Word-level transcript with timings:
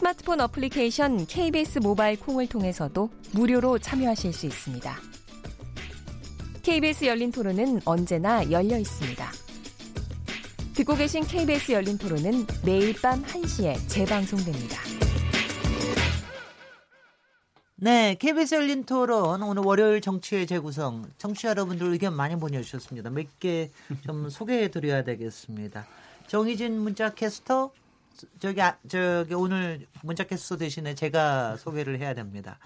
스마트폰 0.00 0.42
어플리케이션 0.42 1.24
KBS 1.26 1.78
모바일 1.78 2.20
콩을 2.20 2.48
통해서도 2.48 3.08
무료로 3.32 3.78
참여하실 3.78 4.30
수 4.34 4.44
있습니다. 4.44 4.94
KBS 6.62 7.06
열린 7.06 7.32
토론은 7.32 7.80
언제나 7.86 8.50
열려 8.50 8.76
있습니다. 8.76 9.26
듣고 10.74 10.96
계신 10.96 11.24
KBS 11.24 11.72
열린 11.72 11.96
토론은 11.96 12.46
매일 12.62 12.92
밤 13.00 13.22
1시에 13.24 13.88
재방송됩니다. 13.88 14.76
네, 17.76 18.16
KBS 18.18 18.54
열린 18.56 18.84
토론 18.84 19.42
오늘 19.42 19.62
월요일 19.62 20.02
정치의 20.02 20.46
재구성 20.46 21.06
청취자 21.16 21.48
여러분들 21.48 21.86
의견 21.90 22.14
많이 22.14 22.36
보내주셨습니다. 22.38 23.08
몇 23.08 23.28
개 23.40 23.70
좀 24.04 24.28
소개해드려야 24.28 25.04
되겠습니다. 25.04 25.86
정희진 26.26 26.78
문자 26.80 27.14
캐스터 27.14 27.70
저기 28.38 28.62
아, 28.62 28.76
저기 28.88 29.34
오늘 29.34 29.86
문자 30.02 30.24
캐스터 30.24 30.56
대신에 30.56 30.94
제가 30.94 31.56
소개를 31.56 31.98
해야 31.98 32.14
됩니다. 32.14 32.58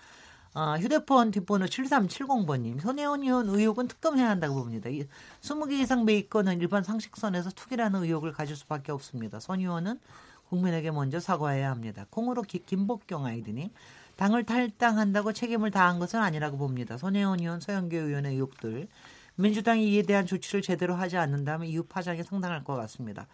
아, 0.52 0.76
휴대폰 0.78 1.30
뒷번호 1.30 1.66
7370번님. 1.66 2.80
손혜원 2.80 3.22
의원 3.22 3.48
의혹은 3.48 3.86
특검해야 3.86 4.28
한다고 4.28 4.56
봅니다. 4.56 4.90
20개 4.90 5.72
이상 5.72 6.04
매입건은 6.04 6.60
일반 6.60 6.82
상식선에서 6.82 7.50
투기라는 7.50 8.02
의혹을 8.02 8.32
가질 8.32 8.56
수밖에 8.56 8.90
없습니다. 8.92 9.38
손 9.38 9.60
의원은 9.60 10.00
국민에게 10.48 10.90
먼저 10.90 11.20
사과해야 11.20 11.70
합니다. 11.70 12.06
콩으로 12.10 12.42
기, 12.42 12.64
김복경 12.64 13.26
아이드님. 13.26 13.70
당을 14.16 14.44
탈당한다고 14.44 15.32
책임을 15.32 15.70
다한 15.70 15.98
것은 15.98 16.20
아니라고 16.20 16.58
봅니다. 16.58 16.98
손혜원 16.98 17.38
의원, 17.40 17.60
서영교 17.60 17.96
의원의 17.96 18.34
의혹들. 18.34 18.88
민주당이 19.36 19.88
이에 19.92 20.02
대한 20.02 20.26
조치를 20.26 20.62
제대로 20.62 20.94
하지 20.94 21.16
않는다면 21.16 21.68
이후 21.68 21.84
파장이 21.84 22.24
상당할 22.24 22.64
것 22.64 22.74
같습니다. 22.74 23.28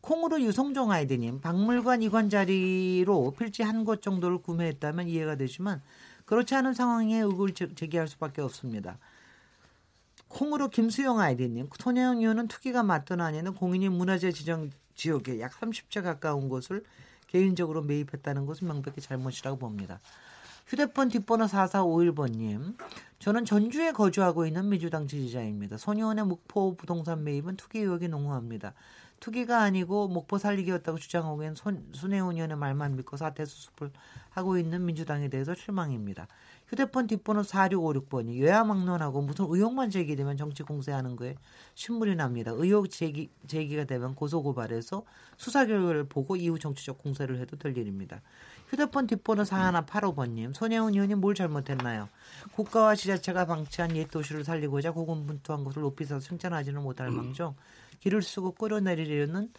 콩으로 0.00 0.40
유성종 0.40 0.90
아이드님, 0.90 1.40
박물관 1.40 2.02
이관 2.02 2.30
자리로 2.30 3.34
필지 3.38 3.62
한 3.62 3.84
곳 3.84 4.02
정도를 4.02 4.38
구매했다면 4.38 5.08
이해가 5.08 5.36
되지만 5.36 5.82
그렇지 6.24 6.54
않은 6.54 6.74
상황에 6.74 7.18
의혹을 7.18 7.54
제기할 7.54 8.08
수밖에 8.08 8.40
없습니다. 8.42 8.98
콩으로 10.28 10.68
김수영 10.68 11.18
아이디님, 11.18 11.68
의원은 11.86 12.48
투기가 12.48 12.82
맞던 12.82 13.20
아니는 13.20 13.54
공인이 13.54 13.88
문화재 13.88 14.30
지정 14.32 14.70
지역에 14.94 15.40
약 15.40 15.52
30차 15.52 16.02
가까운 16.02 16.48
곳을 16.48 16.84
개인적으로 17.26 17.82
매입했다는 17.82 18.46
것은 18.46 18.68
명백히 18.68 19.00
잘못이라고 19.00 19.58
봅니다. 19.58 19.98
휴대폰 20.66 21.08
뒷번호 21.08 21.46
4451번님. 21.46 22.76
저는 23.18 23.44
전주에 23.44 23.90
거주하고 23.92 24.46
있는 24.46 24.68
민주당 24.68 25.08
지지자입니다. 25.08 25.78
손의원의 25.78 26.26
목포 26.26 26.76
부동산 26.76 27.24
매입은 27.24 27.56
투기 27.56 27.80
의혹이 27.80 28.06
농후합니다. 28.08 28.72
투기가 29.20 29.60
아니고 29.62 30.08
목포 30.08 30.38
살리기였다고 30.38 30.98
주장하기엔 30.98 31.54
손혜원 31.92 32.36
의원의 32.36 32.56
말만 32.56 32.96
믿고 32.96 33.16
사퇴 33.16 33.44
수습을 33.44 33.90
하고 34.30 34.58
있는 34.58 34.84
민주당에 34.86 35.28
대해서 35.28 35.54
실망입니다. 35.54 36.26
휴대폰 36.68 37.08
뒷번호 37.08 37.42
4656번이 37.42 38.40
여야막론하고 38.40 39.22
무슨 39.22 39.46
의혹만 39.48 39.90
제기되면 39.90 40.36
정치 40.36 40.62
공세하는 40.62 41.16
거에 41.16 41.34
신물이 41.74 42.14
납니다. 42.14 42.52
의혹 42.54 42.88
제기, 42.90 43.28
제기가 43.48 43.84
되면 43.84 44.14
고소고발해서 44.14 45.04
수사 45.36 45.66
결과를 45.66 46.04
보고 46.04 46.36
이후 46.36 46.58
정치적 46.58 46.98
공세를 46.98 47.40
해도 47.40 47.56
될 47.56 47.76
일입니다. 47.76 48.22
휴대폰 48.68 49.08
뒷번호 49.08 49.42
4185번님, 49.42 50.54
손혜원 50.54 50.94
의원이 50.94 51.16
뭘 51.16 51.34
잘못했나요? 51.34 52.08
국가와 52.52 52.94
지자체가 52.94 53.46
방치한 53.46 53.96
옛 53.96 54.08
도시를 54.08 54.44
살리고자 54.44 54.92
고군분투한 54.92 55.64
것을 55.64 55.82
높이서 55.82 56.20
칭찬하지는 56.20 56.80
못할 56.82 57.10
망정 57.10 57.56
길을 58.00 58.22
쓰고 58.22 58.52
끌어내리려는 58.52 59.50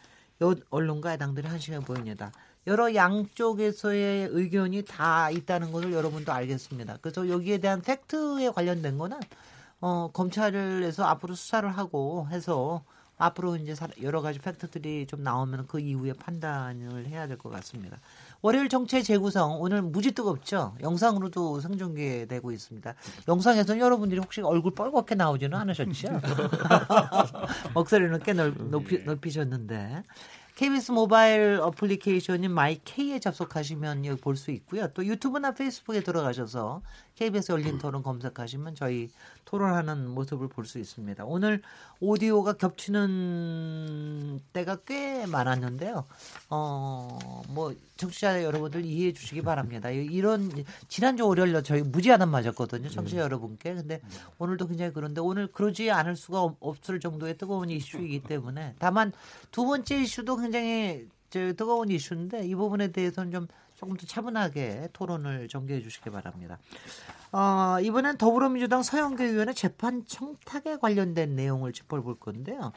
언론과 0.69 1.13
야당들이 1.13 1.47
한심해 1.47 1.79
보입니다. 1.79 2.31
여러 2.67 2.93
양쪽에서의 2.93 4.29
의견이 4.31 4.83
다 4.83 5.31
있다는 5.31 5.71
것을 5.71 5.93
여러분도 5.93 6.31
알겠습니다. 6.31 6.97
그래서 7.01 7.27
여기에 7.27 7.59
대한 7.59 7.81
팩트에 7.81 8.49
관련된 8.51 8.97
거는 8.97 9.19
어, 9.79 10.11
검찰에서 10.11 11.05
앞으로 11.05 11.33
수사를 11.33 11.67
하고 11.69 12.27
해서 12.29 12.83
앞으로 13.21 13.55
이제 13.55 13.75
여러 14.01 14.21
가지 14.21 14.39
팩트들이 14.39 15.05
좀 15.07 15.21
나오면 15.23 15.67
그 15.67 15.79
이후에 15.79 16.13
판단을 16.13 17.07
해야 17.07 17.27
될 17.27 17.37
것 17.37 17.49
같습니다. 17.49 17.97
월요일 18.41 18.69
정치 18.69 19.01
재구성 19.03 19.61
오늘 19.61 19.81
무지 19.81 20.11
뜨겁죠. 20.11 20.75
영상으로도 20.81 21.59
생중계되고 21.61 22.51
있습니다. 22.51 22.93
영상에서는 23.27 23.79
여러분들이 23.79 24.19
혹시 24.19 24.41
얼굴 24.41 24.73
뻘겋게 24.73 25.15
나오지는 25.15 25.57
않으셨죠? 25.57 26.07
목소리는 27.73 28.19
꽤 28.23 28.33
넓, 28.33 28.53
높이, 28.69 28.99
높이셨는데 29.03 30.03
KBS 30.55 30.91
모바일 30.91 31.59
어플리케이션인 31.61 32.51
마이K에 32.51 33.19
접속하시면 33.19 34.05
여기 34.05 34.21
볼 34.21 34.35
수 34.35 34.51
있고요. 34.51 34.87
또 34.93 35.05
유튜브나 35.05 35.51
페이스북에 35.51 36.01
들어가셔서 36.01 36.81
KBS 37.21 37.51
열린 37.51 37.77
토론 37.77 38.01
검색하시면 38.01 38.73
저희 38.73 39.11
토론하는 39.45 40.09
모습을 40.09 40.47
볼 40.47 40.65
수 40.65 40.79
있습니다. 40.79 41.23
오늘 41.25 41.61
오디오가 41.99 42.53
겹치는 42.53 44.41
때가 44.53 44.77
꽤 44.87 45.27
많았는데요. 45.27 46.05
어, 46.49 47.19
뭐, 47.49 47.75
청취자 47.97 48.43
여러분들 48.43 48.85
이해해 48.85 49.13
주시기 49.13 49.43
바랍니다. 49.43 49.91
이런, 49.91 50.49
지난주 50.87 51.27
월요일 51.27 51.61
저희 51.61 51.83
무지하단 51.83 52.27
맞았거든요. 52.27 52.89
청취자 52.89 53.17
네. 53.17 53.23
여러분께. 53.23 53.75
근데 53.75 54.01
오늘도 54.39 54.65
굉장히 54.65 54.91
그런데 54.91 55.21
오늘 55.21 55.45
그러지 55.45 55.91
않을 55.91 56.15
수가 56.15 56.55
없을 56.59 56.99
정도의 56.99 57.37
뜨거운 57.37 57.69
이슈이기 57.69 58.23
때문에 58.25 58.73
다만 58.79 59.11
두 59.51 59.65
번째 59.65 60.01
이슈도 60.01 60.37
굉장히 60.37 61.07
저 61.29 61.53
뜨거운 61.53 61.91
이슈인데 61.91 62.47
이 62.47 62.55
부분에 62.55 62.91
대해서는 62.91 63.31
좀 63.31 63.47
조금 63.81 63.97
더 63.97 64.05
차분하게 64.05 64.89
토론을 64.93 65.47
전개해 65.47 65.81
주시기 65.81 66.11
바랍니다. 66.11 66.59
어, 67.31 67.77
이번엔 67.81 68.17
더불어민주당 68.19 68.83
서영교 68.83 69.23
의원의 69.23 69.55
재판 69.55 70.05
청탁에 70.05 70.77
관련된 70.77 71.35
내용을 71.35 71.73
짚어볼 71.73 72.19
건데요. 72.19 72.73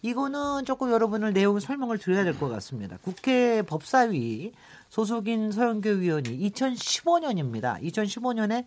이거는 0.00 0.64
조금 0.64 0.90
여러분을 0.90 1.34
내용 1.34 1.60
설명을 1.60 1.98
드려야 1.98 2.24
될 2.24 2.38
것 2.38 2.48
같습니다. 2.48 2.96
국회 3.02 3.60
법사위 3.62 4.52
소속인 4.88 5.52
서영교 5.52 5.90
의원이 5.90 6.50
2015년입니다. 6.50 7.78
2015년에 7.82 8.64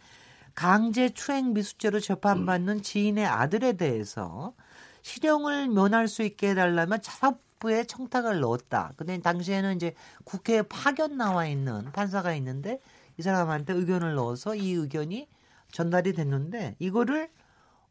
강제 0.54 1.10
추행 1.10 1.54
미수죄로 1.54 2.00
재판받는 2.02 2.84
지인의 2.84 3.26
아들에 3.26 3.74
대해서 3.74 4.54
실형을 5.02 5.70
면할 5.70 6.08
수 6.08 6.22
있게 6.22 6.50
해달라면 6.52 7.02
차사 7.02 7.34
입부에 7.60 7.84
청탁을 7.84 8.40
넣었다. 8.40 8.94
근데 8.96 9.20
당시에는 9.20 9.76
이제 9.76 9.94
국회에 10.24 10.64
파견 10.64 11.18
나와 11.18 11.46
있는 11.46 11.92
판사가 11.92 12.34
있는데 12.36 12.80
이 13.18 13.22
사람한테 13.22 13.74
의견을 13.74 14.16
넣어서 14.16 14.56
이 14.56 14.72
의견이 14.72 15.28
전달이 15.72 16.14
됐는데 16.14 16.78
이거를 16.80 17.30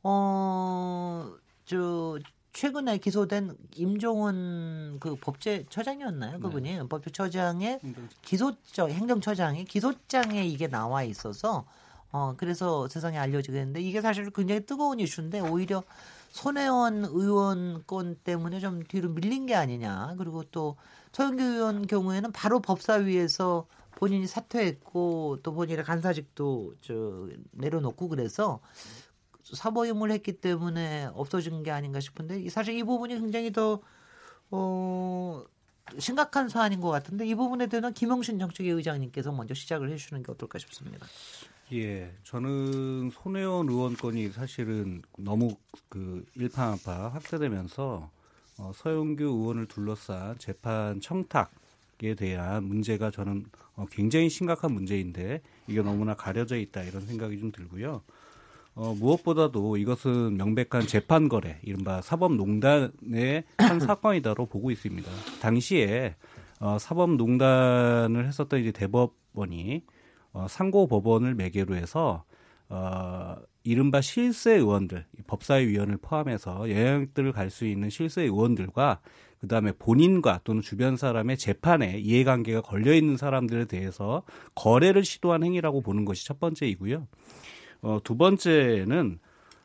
어저 0.02 1.28
최근에 2.52 2.98
기소된 2.98 3.56
임종원 3.76 4.96
그 4.98 5.14
법제처장이었나요? 5.16 6.40
그분이 6.40 6.78
네. 6.78 6.82
법제처장의 6.88 7.80
기소적 8.22 8.90
행정처장이 8.90 9.64
기소장에 9.64 10.44
이게 10.46 10.66
나와 10.66 11.04
있어서 11.04 11.66
어 12.10 12.34
그래서 12.38 12.88
세상에 12.88 13.18
알려지게 13.18 13.52
됐는데 13.52 13.82
이게 13.82 14.00
사실 14.00 14.30
굉장히 14.30 14.64
뜨거운 14.64 14.98
이슈인데 14.98 15.40
오히려 15.40 15.84
손혜원 16.30 17.04
의원 17.04 17.84
건 17.86 18.16
때문에 18.22 18.60
좀 18.60 18.82
뒤로 18.84 19.08
밀린 19.10 19.46
게 19.46 19.54
아니냐. 19.54 20.14
그리고 20.18 20.44
또 20.44 20.76
서영교 21.12 21.42
의원 21.42 21.86
경우에는 21.86 22.32
바로 22.32 22.60
법사위에서 22.60 23.66
본인이 23.92 24.26
사퇴했고 24.26 25.38
또 25.42 25.52
본인의 25.52 25.84
간사직도 25.84 26.74
저 26.80 27.28
내려놓고 27.52 28.08
그래서 28.08 28.60
사보임을 29.42 30.12
했기 30.12 30.40
때문에 30.40 31.08
없어진 31.14 31.62
게 31.62 31.70
아닌가 31.70 31.98
싶은데 32.00 32.48
사실 32.48 32.76
이 32.76 32.84
부분이 32.84 33.14
굉장히 33.14 33.50
더 33.50 33.80
어, 34.50 35.44
심각한 35.98 36.48
사안인 36.48 36.80
것 36.80 36.90
같은데 36.90 37.26
이 37.26 37.34
부분에 37.34 37.66
대해서는 37.66 37.94
김영신 37.94 38.38
정책위 38.38 38.70
의장님께서 38.70 39.32
먼저 39.32 39.54
시작을 39.54 39.90
해주시는 39.90 40.22
게 40.22 40.32
어떨까 40.32 40.58
싶습니다. 40.58 41.06
예, 41.74 42.10
저는 42.24 43.10
손혜원 43.12 43.68
의원 43.68 43.94
건이 43.94 44.30
사실은 44.30 45.02
너무 45.18 45.54
그 45.90 46.24
일파만파 46.34 47.08
확대되면서 47.08 48.10
어, 48.58 48.72
서영규 48.74 49.22
의원을 49.22 49.66
둘러싼 49.66 50.38
재판 50.38 50.98
청탁에 51.02 52.14
대한 52.16 52.64
문제가 52.64 53.10
저는 53.10 53.44
어, 53.76 53.84
굉장히 53.90 54.30
심각한 54.30 54.72
문제인데 54.72 55.42
이게 55.66 55.82
너무나 55.82 56.14
가려져 56.14 56.56
있다 56.56 56.82
이런 56.84 57.04
생각이 57.04 57.38
좀 57.38 57.52
들고요. 57.52 58.00
어, 58.74 58.94
무엇보다도 58.94 59.76
이것은 59.76 60.38
명백한 60.38 60.86
재판 60.86 61.28
거래, 61.28 61.58
이른바 61.62 62.00
사법농단의 62.00 63.44
한 63.58 63.80
사건이다로 63.80 64.46
보고 64.46 64.70
있습니다. 64.70 65.10
당시에 65.42 66.14
어, 66.60 66.78
사법농단을 66.78 68.26
했었던 68.26 68.58
이제 68.60 68.72
대법원이 68.72 69.82
어, 70.32 70.46
상고법원을 70.48 71.34
매개로 71.34 71.74
해서 71.76 72.24
어, 72.68 73.36
이른바 73.64 74.00
실세 74.00 74.54
의원들, 74.54 75.04
법사위 75.26 75.66
위원을 75.66 75.98
포함해서 75.98 76.70
영향력들을 76.70 77.32
갈 77.32 77.50
수 77.50 77.66
있는 77.66 77.90
실세 77.90 78.22
의원들과 78.22 79.00
그 79.40 79.46
다음에 79.46 79.72
본인과 79.72 80.40
또는 80.44 80.62
주변 80.62 80.96
사람의 80.96 81.38
재판에 81.38 81.98
이해관계가 81.98 82.62
걸려 82.62 82.92
있는 82.92 83.16
사람들에 83.16 83.66
대해서 83.66 84.22
거래를 84.54 85.04
시도한 85.04 85.44
행위라고 85.44 85.80
보는 85.80 86.04
것이 86.04 86.26
첫 86.26 86.40
번째이고요. 86.40 87.06
어, 87.82 87.98
두 88.02 88.16
번째는 88.16 89.18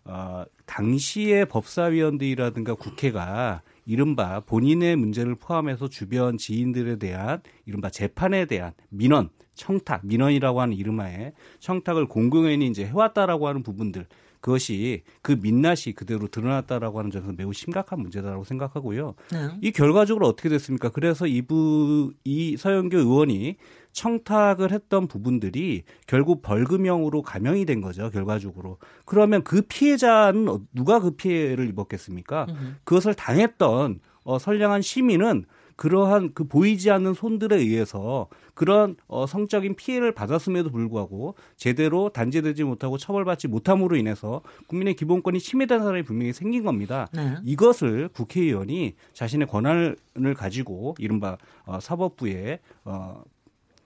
어, 0.05 0.43
당시의 0.65 1.47
법사위원들이라든가 1.47 2.75
국회가 2.75 3.61
이른바 3.85 4.41
본인의 4.41 4.95
문제를 4.95 5.35
포함해서 5.35 5.87
주변 5.87 6.37
지인들에 6.37 6.97
대한 6.97 7.41
이른바 7.65 7.89
재판에 7.89 8.45
대한 8.45 8.73
민원, 8.89 9.29
청탁, 9.55 10.05
민원이라고 10.05 10.61
하는 10.61 10.75
이름하에 10.75 11.33
청탁을 11.59 12.07
공공연히 12.07 12.67
이제 12.67 12.85
해왔다라고 12.85 13.47
하는 13.47 13.63
부분들 13.63 14.05
그것이 14.43 15.03
그 15.21 15.37
민낯이 15.41 15.93
그대로 15.95 16.27
드러났다라고 16.27 16.99
하는 16.99 17.11
점에서 17.11 17.31
매우 17.37 17.53
심각한 17.53 18.01
문제다라고 18.01 18.43
생각하고요. 18.43 19.15
네. 19.31 19.37
이 19.61 19.71
결과적으로 19.71 20.27
어떻게 20.27 20.49
됐습니까? 20.49 20.89
그래서 20.89 21.27
이부 21.27 22.11
이 22.25 22.57
서영교 22.57 22.97
의원이 22.97 23.55
청탁을 23.93 24.73
했던 24.73 25.07
부분들이 25.07 25.83
결국 26.07 26.41
벌금형으로 26.41 27.21
감형이 27.21 27.63
된 27.65 27.79
거죠. 27.79 28.09
결과적으로. 28.09 28.79
그러면 29.05 29.45
그 29.45 29.61
피해자는 29.61 30.49
어, 30.49 30.59
누가 30.73 30.99
그 30.99 31.11
피해를 31.11 31.69
입었겠습니까? 31.69 32.47
으흠. 32.49 32.75
그것을 32.83 33.13
당했던 33.13 34.01
어, 34.25 34.39
선량한 34.39 34.81
시민은 34.81 35.45
그러한 35.75 36.33
그 36.33 36.43
보이지 36.45 36.91
않는 36.91 37.13
손들에 37.13 37.57
의해서 37.57 38.27
그런 38.53 38.95
어, 39.07 39.25
성적인 39.25 39.75
피해를 39.75 40.11
받았음에도 40.11 40.69
불구하고 40.71 41.35
제대로 41.57 42.09
단죄되지 42.09 42.63
못하고 42.63 42.97
처벌받지 42.97 43.47
못함으로 43.47 43.95
인해서 43.95 44.41
국민의 44.67 44.95
기본권이 44.95 45.39
침해된 45.39 45.79
사람이 45.79 46.03
분명히 46.03 46.33
생긴 46.33 46.63
겁니다. 46.63 47.07
네. 47.13 47.35
이것을 47.43 48.09
국회의원이 48.09 48.95
자신의 49.13 49.47
권한을 49.47 49.97
가지고 50.35 50.95
이른바 50.99 51.37
어, 51.65 51.79
사법부에 51.79 52.59
어, 52.85 53.23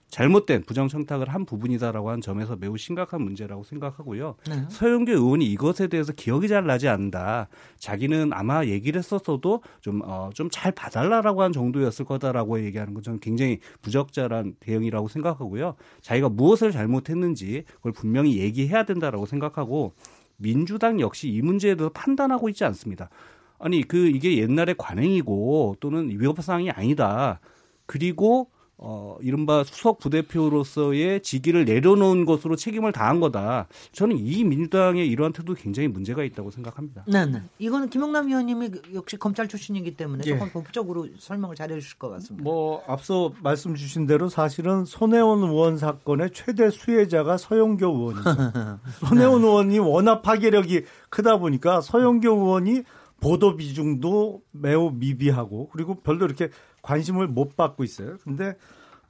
잘못된 0.08 0.62
부정 0.62 0.88
청탁을 0.88 1.28
한 1.28 1.44
부분이다라고 1.44 2.08
하는 2.08 2.20
점에서 2.20 2.56
매우 2.56 2.76
심각한 2.76 3.22
문제라고 3.22 3.62
생각하고요. 3.62 4.36
네. 4.48 4.64
서영교 4.70 5.12
의원이 5.12 5.44
이것에 5.46 5.86
대해서 5.88 6.12
기억이 6.12 6.48
잘 6.48 6.66
나지 6.66 6.88
않는다. 6.88 7.48
자기는 7.78 8.32
아마 8.32 8.64
얘기를 8.64 8.98
했었어도 8.98 9.62
좀, 9.80 10.00
어, 10.04 10.30
좀 10.34 10.48
잘 10.50 10.72
봐달라라고 10.72 11.42
한 11.42 11.52
정도였을 11.52 12.04
거다라고 12.04 12.64
얘기하는 12.64 12.94
건 12.94 13.02
저는 13.02 13.20
굉장히 13.20 13.60
부적절한 13.82 14.56
대응이라고 14.60 15.08
생각하고요. 15.08 15.74
자기가 16.00 16.30
무엇을 16.30 16.72
잘못했는지 16.72 17.64
그걸 17.76 17.92
분명히 17.92 18.38
얘기해야 18.38 18.84
된다라고 18.84 19.26
생각하고 19.26 19.92
민주당 20.36 21.00
역시 21.00 21.28
이 21.28 21.42
문제에 21.42 21.74
대해서 21.74 21.90
판단하고 21.92 22.48
있지 22.48 22.64
않습니다. 22.64 23.10
아니, 23.58 23.82
그, 23.82 24.06
이게 24.08 24.38
옛날에 24.38 24.74
관행이고 24.78 25.76
또는 25.80 26.08
위법사항이 26.10 26.70
아니다. 26.70 27.40
그리고 27.86 28.50
어, 28.80 29.16
이른바 29.20 29.64
수석 29.64 29.98
부대표로서의 29.98 31.20
직위를 31.22 31.64
내려놓은 31.64 32.24
것으로 32.24 32.54
책임을 32.54 32.92
다한 32.92 33.18
거다. 33.18 33.66
저는 33.90 34.16
이 34.16 34.44
민주당의 34.44 35.08
이러한 35.08 35.32
태도 35.32 35.54
굉장히 35.54 35.88
문제가 35.88 36.22
있다고 36.22 36.52
생각합니다. 36.52 37.04
네, 37.08 37.26
네. 37.26 37.42
이거는 37.58 37.90
김영남 37.90 38.28
의원님이 38.28 38.70
역시 38.94 39.16
검찰 39.16 39.48
출신이기 39.48 39.96
때문에 39.96 40.22
예. 40.26 40.30
조금 40.30 40.50
법적으로 40.50 41.08
설명을 41.18 41.56
잘해 41.56 41.74
주실 41.80 41.98
것 41.98 42.08
같습니다. 42.10 42.44
뭐 42.44 42.84
앞서 42.86 43.32
말씀 43.42 43.74
주신 43.74 44.06
대로 44.06 44.28
사실은 44.28 44.84
손혜원 44.84 45.42
의원 45.42 45.76
사건의 45.76 46.30
최대 46.32 46.70
수혜자가 46.70 47.36
서영교 47.36 47.84
의원이죠. 47.84 48.22
손혜원 49.08 49.42
네. 49.42 49.48
의원이 49.48 49.78
워낙 49.80 50.22
파괴력이 50.22 50.84
크다 51.10 51.38
보니까 51.38 51.80
서영교 51.80 52.30
의원이 52.30 52.84
보도 53.20 53.56
비중도 53.56 54.42
매우 54.52 54.92
미비하고 54.92 55.70
그리고 55.70 55.96
별로 55.96 56.24
이렇게 56.24 56.50
관심을 56.88 57.28
못 57.28 57.54
받고 57.54 57.84
있어요. 57.84 58.16
근데 58.24 58.56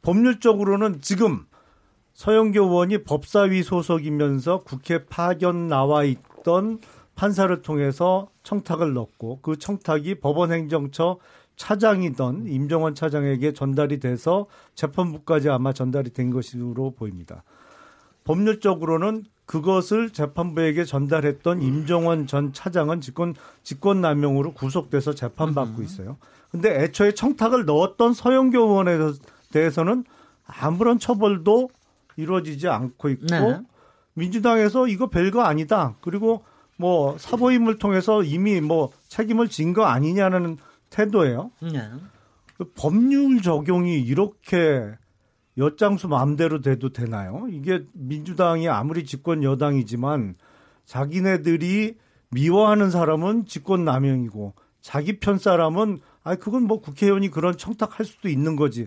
법률적으로는 0.03 1.01
지금 1.01 1.47
서영교 2.15 2.65
의원이 2.65 3.05
법사위 3.05 3.63
소속이면서 3.63 4.65
국회 4.65 5.05
파견 5.05 5.69
나와 5.69 6.03
있던 6.03 6.81
판사를 7.15 7.63
통해서 7.63 8.31
청탁을 8.43 8.95
넣고 8.95 9.39
그 9.43 9.57
청탁이 9.57 10.17
법원행정처 10.17 11.19
차장이던 11.55 12.49
임정원 12.49 12.97
차장에게 12.97 13.53
전달이 13.53 14.01
돼서 14.01 14.47
재판부까지 14.75 15.49
아마 15.49 15.73
전달이 15.73 16.11
된 16.11 16.31
것으로 16.31 16.93
보입니다. 16.97 17.45
법률적으로는 18.25 19.25
그것을 19.49 20.11
재판부에게 20.11 20.85
전달했던 20.85 21.63
임정원 21.63 22.27
전 22.27 22.53
차장은 22.53 23.01
직권 23.01 23.35
직권남용으로 23.63 24.53
구속돼서 24.53 25.15
재판받고 25.15 25.81
있어요. 25.83 26.19
근데 26.51 26.83
애초에 26.85 27.13
청탁을 27.15 27.65
넣었던 27.65 28.13
서영교 28.13 28.59
의원에 28.59 28.99
대해서는 29.51 30.05
아무런 30.47 30.99
처벌도 30.99 31.71
이루어지지 32.17 32.69
않고 32.69 33.09
있고 33.09 33.27
네. 33.31 33.61
민주당에서 34.13 34.87
이거 34.87 35.09
별거 35.09 35.41
아니다. 35.43 35.95
그리고 36.03 36.45
뭐 36.77 37.17
사보임을 37.17 37.79
통해서 37.79 38.23
이미 38.23 38.61
뭐 38.61 38.91
책임을 39.09 39.49
진 39.49 39.73
거 39.73 39.85
아니냐는 39.85 40.59
태도예요. 40.91 41.53
네. 41.63 41.89
그 42.59 42.71
법률 42.75 43.41
적용이 43.41 43.99
이렇게 44.03 44.91
엿장수 45.59 46.09
마음대로 46.09 46.61
돼도 46.61 46.91
되나요? 46.91 47.47
이게 47.51 47.85
민주당이 47.93 48.69
아무리 48.69 49.05
집권 49.05 49.43
여당이지만 49.43 50.37
자기네들이 50.87 51.97
미워하는 52.31 52.91
사람은 52.91 53.47
집권 53.47 53.85
남용이고 53.85 54.55
자기 54.81 55.19
편 55.19 55.39
사람은 55.39 55.99
아 56.23 56.37
그건 56.37 56.63
뭐 56.63 56.81
국회의원이 56.81 57.31
그런 57.31 57.57
청탁할 57.57 58.07
수도 58.07 58.29
있는 58.29 58.57
거지. 58.57 58.87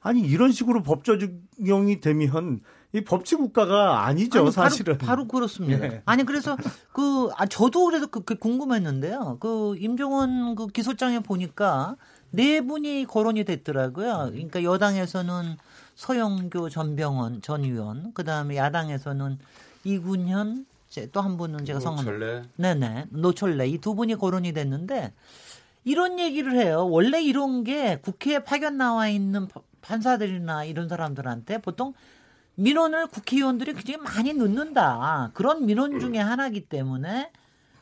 아니 0.00 0.20
이런 0.20 0.52
식으로 0.52 0.82
법 0.82 1.04
적용이 1.04 2.00
되면 2.00 2.60
이 2.92 3.02
법치 3.02 3.36
국가가 3.36 4.04
아니죠 4.06 4.40
아니, 4.40 4.50
사실은 4.50 4.98
바로, 4.98 5.08
바로 5.08 5.28
그렇습니다. 5.28 5.84
예. 5.86 6.02
아니 6.06 6.24
그래서 6.24 6.56
그 6.92 7.28
아, 7.36 7.46
저도 7.46 7.84
그래서 7.84 8.06
그, 8.06 8.24
그 8.24 8.34
궁금했는데요. 8.34 9.38
그 9.40 9.76
임종원 9.78 10.54
그 10.54 10.66
기소장에 10.68 11.20
보니까 11.20 11.96
네 12.30 12.60
분이 12.60 13.06
거론이 13.08 13.44
됐더라고요. 13.44 14.30
그러니까 14.32 14.62
여당에서는 14.62 15.56
서영교 16.00 16.70
전 16.70 16.96
병원 16.96 17.42
전 17.42 17.62
의원, 17.62 18.12
그 18.14 18.24
다음에 18.24 18.56
야당에서는 18.56 19.38
이군현, 19.84 20.64
또 21.12 21.20
한 21.20 21.36
분은 21.36 21.66
제가 21.66 21.78
성함 21.78 22.04
노철래, 22.06 22.42
네네 22.56 23.04
노철래 23.10 23.66
이 23.68 23.78
두 23.78 23.94
분이 23.94 24.14
거론이 24.16 24.54
됐는데 24.54 25.12
이런 25.84 26.18
얘기를 26.18 26.54
해요. 26.54 26.88
원래 26.88 27.22
이런 27.22 27.64
게 27.64 27.96
국회에 27.96 28.38
파견 28.44 28.78
나와 28.78 29.08
있는 29.08 29.46
판사들이나 29.82 30.64
이런 30.64 30.88
사람들한테 30.88 31.58
보통 31.58 31.92
민원을 32.54 33.06
국회의원들이 33.08 33.74
굉장히 33.74 33.98
많이 33.98 34.32
넣는다. 34.32 35.30
그런 35.34 35.66
민원 35.66 36.00
중에 36.00 36.18
하나이기 36.18 36.62
때문에 36.62 37.30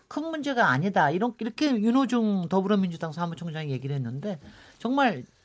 큰 0.08 0.24
문제가 0.24 0.70
아니다. 0.70 1.10
이런 1.10 1.34
이렇게 1.38 1.70
윤호중 1.70 2.48
더불어민주당 2.48 3.12
사무총장이 3.12 3.70
얘기를 3.70 3.94
했는데 3.94 4.40
정말 4.78 5.22
지, 5.22 5.37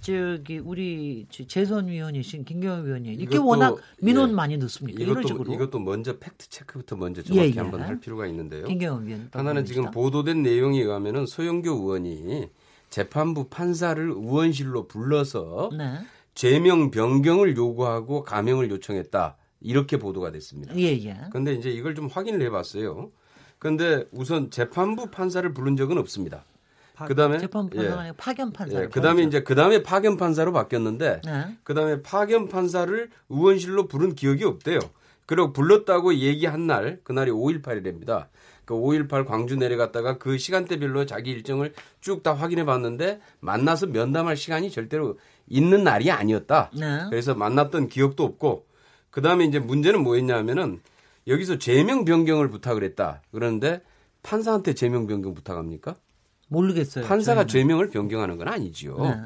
저기 0.00 0.58
우리 0.58 1.26
재선 1.30 1.88
위원이신 1.88 2.44
김경호 2.44 2.82
위원님 2.82 3.20
이게 3.20 3.36
워낙 3.38 3.76
민원 4.00 4.30
예, 4.30 4.34
많이 4.34 4.56
넣습니까? 4.56 5.02
이것도, 5.02 5.20
이런 5.20 5.52
이것도 5.52 5.78
먼저 5.78 6.18
팩트 6.18 6.48
체크부터 6.48 6.96
먼저 6.96 7.22
정확히 7.22 7.50
예, 7.50 7.54
예. 7.54 7.58
한번 7.58 7.82
할 7.82 8.00
필요가 8.00 8.26
있는데요. 8.26 8.66
김경호 8.66 9.04
위원 9.04 9.28
하나는 9.32 9.64
지금 9.64 9.90
보도된 9.90 10.42
내용에 10.42 10.80
의하면은 10.80 11.26
소영교 11.26 11.70
의원이 11.70 12.48
재판부 12.88 13.48
판사를 13.48 14.02
의원실로 14.02 14.88
불러서 14.88 15.70
네. 15.76 15.98
죄명 16.34 16.90
변경을 16.90 17.56
요구하고 17.56 18.24
감형을 18.24 18.70
요청했다. 18.70 19.36
이렇게 19.60 19.98
보도가 19.98 20.32
됐습니다. 20.32 20.76
예, 20.76 20.86
예. 21.04 21.16
근데 21.30 21.54
이제 21.54 21.70
이걸 21.70 21.94
좀 21.94 22.08
확인을 22.08 22.42
해 22.42 22.50
봤어요. 22.50 23.10
근데 23.58 24.06
우선 24.10 24.50
재판부 24.50 25.10
판사를 25.10 25.52
부른 25.52 25.76
적은 25.76 25.98
없습니다. 25.98 26.44
그다음에 27.06 27.38
재판부 27.38 27.76
판사가 27.76 28.08
예. 28.08 28.12
파견 28.16 28.52
판사. 28.52 28.82
예. 28.82 28.86
그다음에 28.88 29.22
이제 29.22 29.42
그다음에 29.42 29.82
파견 29.82 30.16
판사로 30.16 30.52
바뀌었는데 30.52 31.20
네. 31.24 31.56
그다음에 31.62 32.02
파견 32.02 32.48
판사를 32.48 33.10
의원실로 33.28 33.86
부른 33.88 34.14
기억이 34.14 34.44
없대요. 34.44 34.78
그리고 35.26 35.52
불렀다고 35.52 36.14
얘기한 36.14 36.66
날 36.66 37.00
그날이 37.04 37.30
5.18이랍니다. 37.30 38.26
그 38.64 38.74
5.18 38.74 39.26
광주 39.26 39.56
내려갔다가 39.56 40.18
그 40.18 40.38
시간대별로 40.38 41.06
자기 41.06 41.30
일정을 41.30 41.72
쭉 42.00 42.22
다 42.22 42.34
확인해 42.34 42.64
봤는데 42.64 43.20
만나서 43.40 43.86
면담할 43.86 44.36
시간이 44.36 44.70
절대로 44.70 45.18
있는 45.48 45.84
날이 45.84 46.10
아니었다. 46.10 46.70
네. 46.78 47.06
그래서 47.10 47.34
만났던 47.34 47.88
기억도 47.88 48.24
없고 48.24 48.66
그다음에 49.10 49.44
이제 49.44 49.58
문제는 49.58 50.02
뭐였냐면은 50.02 50.80
여기서 51.26 51.58
제명 51.58 52.04
변경을 52.04 52.48
부탁을 52.50 52.84
했다. 52.84 53.22
그런데 53.32 53.82
판사한테 54.22 54.74
제명 54.74 55.06
변경 55.06 55.34
부탁합니까? 55.34 55.96
모르겠어요. 56.50 57.06
판사가 57.06 57.46
저희는. 57.46 57.68
죄명을 57.68 57.90
변경하는 57.90 58.36
건 58.36 58.48
아니지요. 58.48 58.96
네. 58.98 59.16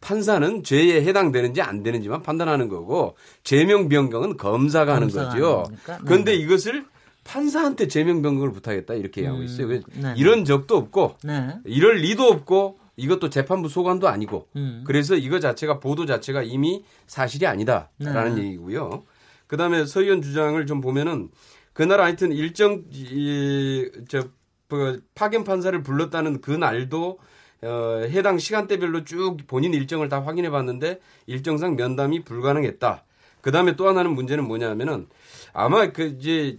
판사는 0.00 0.62
죄에 0.62 1.02
해당되는지 1.04 1.60
안 1.60 1.82
되는지만 1.82 2.22
판단하는 2.22 2.68
거고 2.68 3.16
제명 3.42 3.88
변경은 3.88 4.36
검사가 4.36 4.94
하는 4.94 5.08
검사가 5.08 5.30
거죠. 5.30 5.46
하는 5.46 5.62
거니까? 5.64 5.96
네. 5.98 6.02
그런데 6.06 6.34
이것을 6.36 6.86
판사한테 7.24 7.88
제명 7.88 8.22
변경을 8.22 8.52
부탁했다 8.52 8.94
이렇게 8.94 9.22
얘기하고 9.22 9.42
있어요. 9.42 9.66
그래서 9.66 9.84
네. 9.94 10.14
이런 10.16 10.44
적도 10.44 10.76
없고 10.76 11.16
네. 11.24 11.56
이럴 11.64 11.96
리도 11.96 12.24
없고 12.24 12.78
이것도 12.96 13.28
재판부 13.30 13.68
소관도 13.68 14.08
아니고 14.08 14.46
음. 14.56 14.82
그래서 14.86 15.14
이거 15.14 15.38
자체가 15.40 15.78
보도 15.80 16.06
자체가 16.06 16.42
이미 16.42 16.84
사실이 17.06 17.46
아니다라는 17.46 18.36
네. 18.36 18.42
얘기고요. 18.44 19.02
그다음에 19.48 19.84
서 19.84 20.00
의원 20.00 20.22
주장을 20.22 20.64
좀 20.66 20.80
보면은 20.80 21.28
그날 21.72 22.00
하여튼 22.00 22.32
일정 22.32 22.84
이 22.92 23.88
저 24.08 24.28
그 24.68 25.02
파견 25.14 25.44
판사를 25.44 25.82
불렀다는 25.82 26.40
그 26.40 26.50
날도 26.50 27.18
어, 27.62 28.02
해당 28.08 28.38
시간대별로 28.38 29.04
쭉 29.04 29.36
본인 29.46 29.74
일정을 29.74 30.08
다 30.08 30.20
확인해 30.20 30.50
봤는데 30.50 31.00
일정상 31.26 31.74
면담이 31.76 32.24
불가능했다. 32.24 33.04
그 33.40 33.50
다음에 33.50 33.76
또 33.76 33.88
하나는 33.88 34.12
문제는 34.12 34.46
뭐냐면은 34.46 35.08
아마 35.52 35.90
그 35.90 36.16
이제 36.18 36.58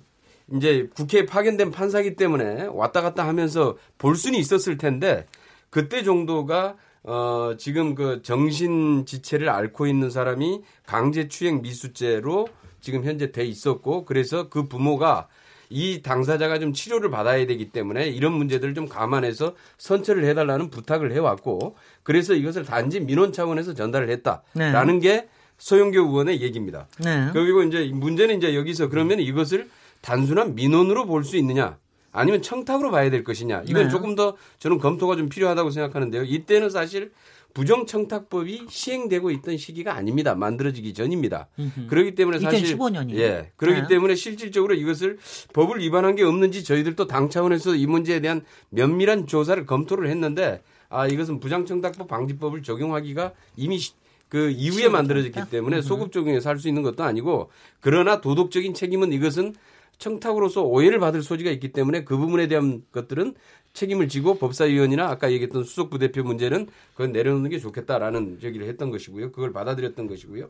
이제 0.56 0.89
국회에 0.96 1.25
파견된 1.25 1.72
판사기 1.72 2.16
때문에 2.16 2.66
왔다 2.72 3.01
갔다 3.01 3.28
하면서 3.28 3.78
볼 3.98 4.16
수는 4.16 4.39
있었을 4.39 4.78
텐데 4.78 5.28
그때 5.70 6.04
정도가 6.04 6.75
어 7.04 7.54
지금 7.58 7.96
그 7.96 8.22
정신 8.24 9.06
지체를 9.06 9.50
앓고 9.50 9.88
있는 9.88 10.10
사람이 10.10 10.63
강제 10.86 11.28
추행 11.28 11.62
미수죄로 11.62 12.48
지금 12.82 13.04
현재 13.04 13.32
돼 13.32 13.46
있었고 13.46 14.06
그래서 14.06 14.50
그 14.50 14.68
부모가 14.68 15.28
이 15.70 16.02
당사자가 16.02 16.58
좀 16.60 16.74
치료를 16.74 17.10
받아야 17.12 17.46
되기 17.46 17.72
때문에 17.72 18.08
이런 18.08 18.34
문제들을 18.34 18.74
좀 18.74 18.88
감안해서 18.88 19.56
선처를 19.78 20.26
해달라는 20.26 20.70
부탁을 20.72 21.12
해왔고 21.12 21.76
그래서 22.04 22.34
이것을 22.34 22.66
단지 22.66 23.00
민원 23.00 23.32
차원에서 23.32 23.74
전달을 23.76 24.10
했다라는 24.10 25.00
게 25.00 25.28
소영교 25.60 26.00
의원의 26.00 26.42
얘기입니다. 26.42 26.88
네. 27.00 27.30
그리고 27.34 27.62
이제 27.64 27.90
문제는 27.94 28.38
이제 28.38 28.56
여기서 28.56 28.90
그러면 28.90 29.20
이것을 29.20 29.70
단순한 30.02 30.56
민원으로 30.56 31.06
볼 31.06 31.24
수 31.24 31.38
있느냐 31.38 31.78
아니면 32.12 32.42
청탁으로 32.42 32.90
봐야 32.90 33.10
될 33.12 33.24
것이냐 33.24 33.64
이건 33.68 33.84
네. 33.84 33.90
조금 33.90 34.16
더 34.16 34.36
저는 34.58 34.80
검토가 34.80 35.16
좀 35.16 35.30
필요하다고 35.30 35.70
생각하는데요. 35.70 36.24
이때는 36.24 36.70
사실 36.72 37.12
부정청탁법이 37.60 38.68
시행되고 38.70 39.32
있던 39.32 39.58
시기가 39.58 39.94
아닙니다. 39.94 40.34
만들어지기 40.36 40.94
전입니다. 40.94 41.48
그렇기 41.88 42.16
때문에 42.16 42.39
사실 42.39 42.78
2015년이요. 42.78 43.16
예 43.18 43.51
그렇기 43.58 43.82
네. 43.82 43.88
때문에 43.88 44.16
실질적으로 44.16 44.74
이것을 44.75 45.18
법을 45.54 45.80
위반한 45.80 46.16
게 46.16 46.24
없는지 46.24 46.63
저희들도 46.63 47.08
당 47.08 47.30
차원에서 47.30 47.75
이 47.75 47.86
문제에 47.86 48.22
대한 48.22 48.44
면밀한 48.70 49.28
조사를 49.28 49.66
검토를 49.66 50.10
했는데 50.10 50.62
아 50.88 51.06
이것은 51.08 51.39
부정청탁법 51.39 52.08
방지법을 52.08 52.63
적용하기가 52.63 53.34
이미 53.58 53.78
시- 53.78 53.94
그 54.30 54.51
이후에 54.51 54.88
만들어졌기 54.89 55.50
때문에 55.50 55.82
소급 55.82 56.12
적용해서 56.12 56.50
할 56.50 56.60
수 56.60 56.68
있는 56.68 56.82
것도 56.84 57.04
아니고 57.04 57.50
그러나 57.80 58.22
도덕적인 58.22 58.74
책임은 58.74 59.12
이것은 59.12 59.56
청탁으로서 60.00 60.63
오해를 60.63 61.00
받을 61.00 61.22
소지가 61.22 61.51
있기 61.51 61.72
때문에 61.72 62.03
그 62.03 62.18
부분에 62.18 62.48
대한 62.48 62.82
것들은 62.91 63.36
책임을 63.74 64.08
지고 64.08 64.36
법사위원이나 64.39 65.08
아까 65.08 65.32
얘기했던 65.32 65.63
수석 65.63 65.89
부대표 65.89 66.24
문제는 66.24 66.68
그건 66.94 67.12
내려놓는 67.12 67.50
게 67.50 67.60
좋겠다라는 67.60 68.39
얘기를 68.41 68.68
했던 68.68 68.89
것이고요. 68.89 69.32
그걸 69.32 69.53
받아들였던 69.53 70.08
것이고요. 70.08 70.50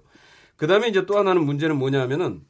그 0.55 0.67
다음에 0.67 0.87
이제 0.87 1.05
또 1.05 1.17
하나는 1.17 1.43
문제는 1.45 1.77
뭐냐면은 1.77 2.41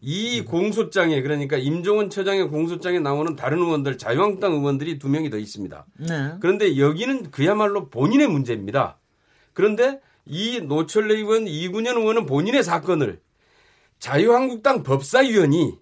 이 0.00 0.42
공소장에 0.42 1.20
그러니까 1.20 1.56
임종원 1.56 2.10
처장의 2.10 2.48
공소장에 2.48 3.00
나오는 3.00 3.36
다른 3.36 3.58
의원들 3.58 3.98
자유한국당 3.98 4.52
의원들이 4.52 4.98
두 4.98 5.08
명이 5.08 5.30
더 5.30 5.36
있습니다. 5.36 5.86
네. 6.08 6.32
그런데 6.40 6.78
여기는 6.78 7.30
그야말로 7.30 7.88
본인의 7.90 8.28
문제입니다. 8.28 8.98
그런데 9.52 10.00
이 10.24 10.60
노철래 10.60 11.14
의원, 11.14 11.46
이군현 11.48 11.96
의원은 11.96 12.26
본인의 12.26 12.62
사건을 12.62 13.20
자유한국당 13.98 14.82
법사위원이 14.82 15.78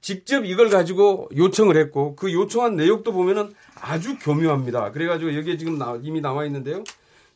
직접 0.00 0.44
이걸 0.44 0.70
가지고 0.70 1.28
요청을 1.36 1.76
했고 1.76 2.14
그 2.16 2.32
요청한 2.32 2.76
내용도 2.76 3.12
보면은 3.12 3.52
아주 3.80 4.16
교묘합니다. 4.18 4.92
그래가지고 4.92 5.34
여기에 5.36 5.56
지금 5.56 5.78
나- 5.78 5.98
이미 6.02 6.20
나와 6.20 6.44
있는데요. 6.46 6.84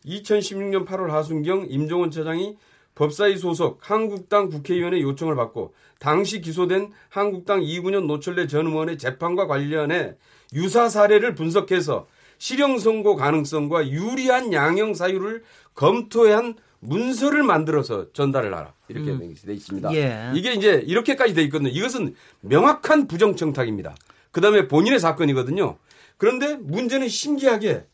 2016년 0.06 0.86
8월 0.86 1.08
하순경 1.08 1.66
임종원 1.68 2.10
처장이 2.10 2.56
법사위 2.94 3.38
소속 3.38 3.78
한국당 3.80 4.48
국회의원의 4.48 5.00
요청을 5.02 5.34
받고 5.34 5.74
당시 5.98 6.40
기소된 6.40 6.92
한국당 7.08 7.62
이군현 7.62 8.06
노철래 8.06 8.46
전 8.46 8.66
의원의 8.66 8.98
재판과 8.98 9.46
관련해 9.46 10.14
유사 10.54 10.88
사례를 10.88 11.34
분석해서 11.34 12.06
실형 12.38 12.78
선고 12.78 13.16
가능성과 13.16 13.88
유리한 13.88 14.52
양형 14.52 14.94
사유를 14.94 15.42
검토한 15.74 16.56
문서를 16.82 17.44
만들어서 17.44 18.12
전달을 18.12 18.52
하라 18.54 18.74
이렇게 18.88 19.16
돼 19.16 19.54
있습니다. 19.54 19.94
예. 19.94 20.32
이게 20.34 20.52
이제 20.52 20.82
이렇게까지 20.84 21.32
돼 21.32 21.42
있거든요. 21.44 21.70
이것은 21.70 22.14
명확한 22.40 23.06
부정청탁입니다. 23.06 23.94
그다음에 24.32 24.66
본인의 24.66 24.98
사건이거든요. 24.98 25.78
그런데 26.16 26.56
문제는 26.56 27.08
신기하게 27.08 27.84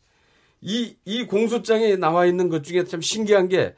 이, 0.61 0.95
이 1.05 1.25
공소장에 1.25 1.95
나와 1.97 2.25
있는 2.25 2.49
것 2.49 2.63
중에 2.63 2.83
참 2.83 2.99
신기한 3.01 3.47
게 3.47 3.75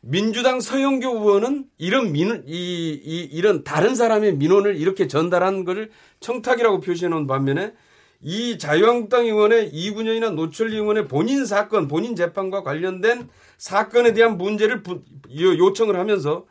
민주당 0.00 0.60
서영교 0.60 1.08
의원은 1.08 1.66
이런 1.78 2.10
민, 2.10 2.42
이, 2.46 3.00
이, 3.04 3.28
이런 3.30 3.62
다른 3.62 3.94
사람의 3.94 4.34
민원을 4.36 4.76
이렇게 4.76 5.06
전달한 5.06 5.64
것을 5.64 5.90
청탁이라고 6.18 6.80
표시해 6.80 7.08
놓은 7.08 7.28
반면에 7.28 7.72
이 8.22 8.56
자유한국당 8.56 9.24
의원의 9.26 9.70
이군현이나 9.72 10.30
노철리 10.30 10.76
의원의 10.76 11.08
본인 11.08 11.44
사건, 11.44 11.88
본인 11.88 12.14
재판과 12.14 12.62
관련된 12.62 13.28
사건에 13.58 14.12
대한 14.12 14.38
문제를 14.38 14.82
부- 14.82 15.02
요- 15.40 15.58
요청을 15.58 15.98
하면서 15.98 16.44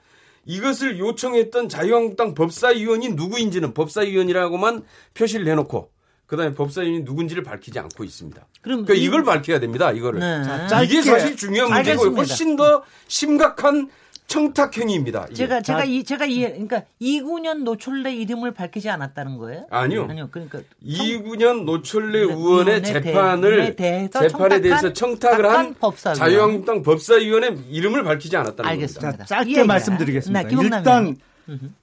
이것을 0.45 0.99
요청했던 0.99 1.69
자유한국당 1.69 2.33
법사위원이 2.33 3.09
누구인지는 3.09 3.73
법사위원이라고만 3.73 4.83
표시를 5.13 5.47
해놓고 5.47 5.91
그다음에 6.25 6.53
법사위원이 6.53 7.01
누군지를 7.03 7.43
밝히지 7.43 7.77
않고 7.79 8.03
있습니다. 8.03 8.47
그럼 8.61 8.83
그러니까 8.85 8.93
이- 8.93 9.03
이걸 9.05 9.23
밝혀야 9.23 9.59
됩니다. 9.59 9.91
이거를. 9.91 10.19
네. 10.19 10.43
자, 10.67 10.81
이게 10.83 11.01
사실 11.01 11.35
중요한 11.37 11.71
문제고. 11.77 12.01
훨씬 12.17 12.55
더 12.55 12.83
심각한 13.07 13.89
청탁 14.31 14.77
행위입니다. 14.77 15.25
이게. 15.25 15.33
제가 15.35 15.61
제가 15.61 15.79
자- 15.79 15.85
이 15.85 16.03
제가 16.03 16.25
이해 16.25 16.49
그러니까 16.51 16.83
이군현 16.99 17.63
노철래 17.63 18.13
이름을 18.15 18.53
밝히지 18.53 18.89
않았다는 18.89 19.37
거예요? 19.37 19.67
아니요. 19.69 20.07
아니요. 20.09 20.29
그러니까 20.31 20.59
이구년 20.81 21.65
노철래 21.65 22.25
네, 22.25 22.33
의원의 22.33 22.83
재판을 22.83 23.57
대해- 23.57 23.75
대해서 23.75 24.19
재판에 24.27 24.61
대해서 24.61 24.89
청탁한- 24.89 24.95
청탁을 24.95 25.45
한 25.45 25.51
청탁한 25.53 25.75
법사위원. 25.79 26.15
자유한국당 26.15 26.81
법사위원의 26.81 27.57
이름을 27.69 28.03
밝히지 28.03 28.37
않았다는 28.37 28.69
알겠습니다. 28.71 29.07
겁니다. 29.07 29.25
자, 29.25 29.35
짧게 29.35 29.51
이해가. 29.51 29.67
말씀드리겠습니다. 29.67 30.43
네, 30.43 30.55
일단 30.61 31.15
의원님. 31.47 31.73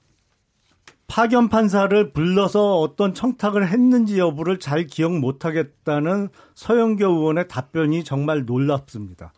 파견 1.07 1.49
판사를 1.49 2.11
불러서 2.13 2.79
어떤 2.79 3.13
청탁을 3.13 3.67
했는지 3.67 4.19
여부를 4.19 4.59
잘 4.59 4.85
기억 4.85 5.17
못하겠다는 5.17 6.29
서영교 6.55 7.05
의원의 7.05 7.47
답변이 7.47 8.03
정말 8.03 8.45
놀랍습니다. 8.45 9.33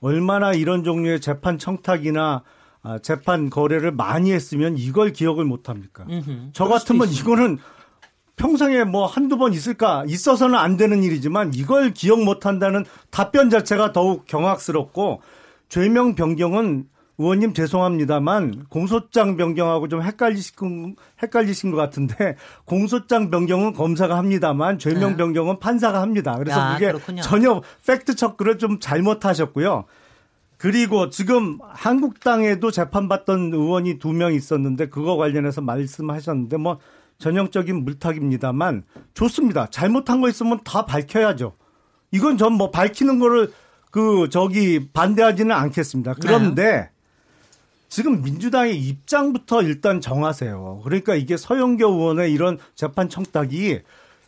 얼마나 0.00 0.52
이런 0.52 0.84
종류의 0.84 1.20
재판 1.20 1.58
청탁이나 1.58 2.42
아, 2.42 2.42
재판 3.02 3.50
거래를 3.50 3.92
많이 3.92 4.32
했으면 4.32 4.76
이걸 4.76 5.12
기억을 5.12 5.44
못 5.44 5.68
합니까? 5.68 6.04
음흠. 6.08 6.50
저 6.52 6.66
같으면. 6.66 7.08
이거는 7.08 7.58
평생에 8.36 8.84
뭐 8.84 9.06
한두 9.06 9.38
번 9.38 9.52
있을까? 9.52 10.04
있어서는 10.06 10.56
안 10.56 10.76
되는 10.76 11.02
일이지만 11.02 11.52
이걸 11.54 11.94
기억 11.94 12.22
못 12.22 12.46
한다는 12.46 12.84
답변 13.10 13.48
자체가 13.48 13.92
더욱 13.92 14.26
경악스럽고 14.26 15.22
죄명 15.68 16.14
변경은 16.14 16.88
의원님 17.16 17.54
죄송합니다만 17.54 18.66
공소장 18.68 19.36
변경하고 19.36 19.86
좀 19.86 20.02
헷갈리신, 20.02 20.96
헷갈리신 21.22 21.70
것 21.70 21.76
같은데 21.76 22.36
공소장 22.66 23.30
변경은 23.30 23.72
검사가 23.72 24.18
합니다만 24.18 24.80
죄명 24.80 25.10
네. 25.10 25.16
변경은 25.18 25.60
판사가 25.60 26.02
합니다. 26.02 26.36
그래서 26.36 26.58
야, 26.60 26.72
그게 26.74 26.86
그렇군요. 26.86 27.22
전혀 27.22 27.62
팩트 27.86 28.16
체크를 28.16 28.58
좀 28.58 28.80
잘못하셨고요. 28.80 29.84
그리고 30.64 31.10
지금 31.10 31.58
한국당에도 31.74 32.70
재판받던 32.70 33.52
의원이 33.52 33.98
두 33.98 34.14
명 34.14 34.32
있었는데 34.32 34.88
그거 34.88 35.16
관련해서 35.16 35.60
말씀하셨는데 35.60 36.56
뭐 36.56 36.78
전형적인 37.18 37.84
물타기입니다만 37.84 38.84
좋습니다. 39.12 39.66
잘못한 39.70 40.22
거 40.22 40.30
있으면 40.30 40.60
다 40.64 40.86
밝혀야죠. 40.86 41.52
이건 42.12 42.38
전 42.38 42.54
뭐 42.54 42.70
밝히는 42.70 43.18
거를 43.18 43.52
그 43.90 44.30
저기 44.30 44.88
반대하지는 44.90 45.54
않겠습니다. 45.54 46.14
그런데 46.14 46.88
지금 47.90 48.22
민주당의 48.22 48.80
입장부터 48.80 49.60
일단 49.60 50.00
정하세요. 50.00 50.80
그러니까 50.82 51.14
이게 51.14 51.36
서영교 51.36 51.86
의원의 51.86 52.32
이런 52.32 52.56
재판 52.74 53.10
청탁이 53.10 53.80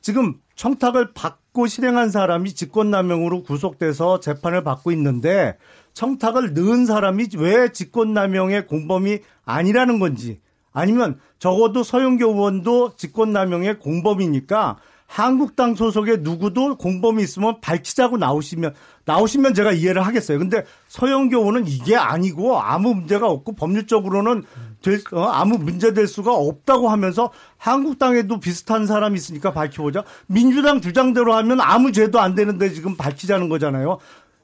지금 0.02 0.34
청탁을 0.54 1.14
받고 1.14 1.66
실행한 1.66 2.10
사람이 2.10 2.52
직권남용으로 2.52 3.42
구속돼서 3.42 4.20
재판을 4.20 4.62
받고 4.62 4.92
있는데 4.92 5.56
청탁을 5.96 6.52
넣은 6.52 6.84
사람이 6.84 7.28
왜 7.38 7.72
직권남용의 7.72 8.66
공범이 8.66 9.20
아니라는 9.46 9.98
건지 9.98 10.40
아니면 10.70 11.18
적어도 11.38 11.82
서영교 11.82 12.32
의원도 12.32 12.96
직권남용의 12.96 13.78
공범이니까 13.78 14.76
한국당 15.06 15.74
소속의 15.74 16.18
누구도 16.18 16.76
공범이 16.76 17.22
있으면 17.22 17.60
밝히자고 17.62 18.18
나오시면 18.18 18.74
나오시면 19.06 19.54
제가 19.54 19.72
이해를 19.72 20.04
하겠어요. 20.04 20.38
근데 20.38 20.64
서영교 20.88 21.38
의원은 21.38 21.66
이게 21.66 21.96
아니고 21.96 22.58
아무 22.58 22.92
문제가 22.92 23.28
없고 23.28 23.54
법률적으로는 23.54 24.42
될, 24.82 25.00
어, 25.12 25.22
아무 25.22 25.56
문제 25.58 25.94
될 25.94 26.06
수가 26.08 26.34
없다고 26.34 26.90
하면서 26.90 27.30
한국당에도 27.56 28.38
비슷한 28.38 28.86
사람이 28.86 29.16
있으니까 29.16 29.52
밝혀보자. 29.52 30.04
민주당 30.26 30.80
주장대로 30.82 31.34
하면 31.34 31.60
아무 31.60 31.92
죄도 31.92 32.20
안 32.20 32.34
되는데 32.34 32.68
지금 32.70 32.96
밝히자는 32.96 33.48
거잖아요. 33.48 33.98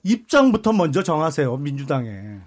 입장부터 0.05 0.73
먼저 0.73 1.03
정하세요. 1.03 1.57
민주당에. 1.57 2.39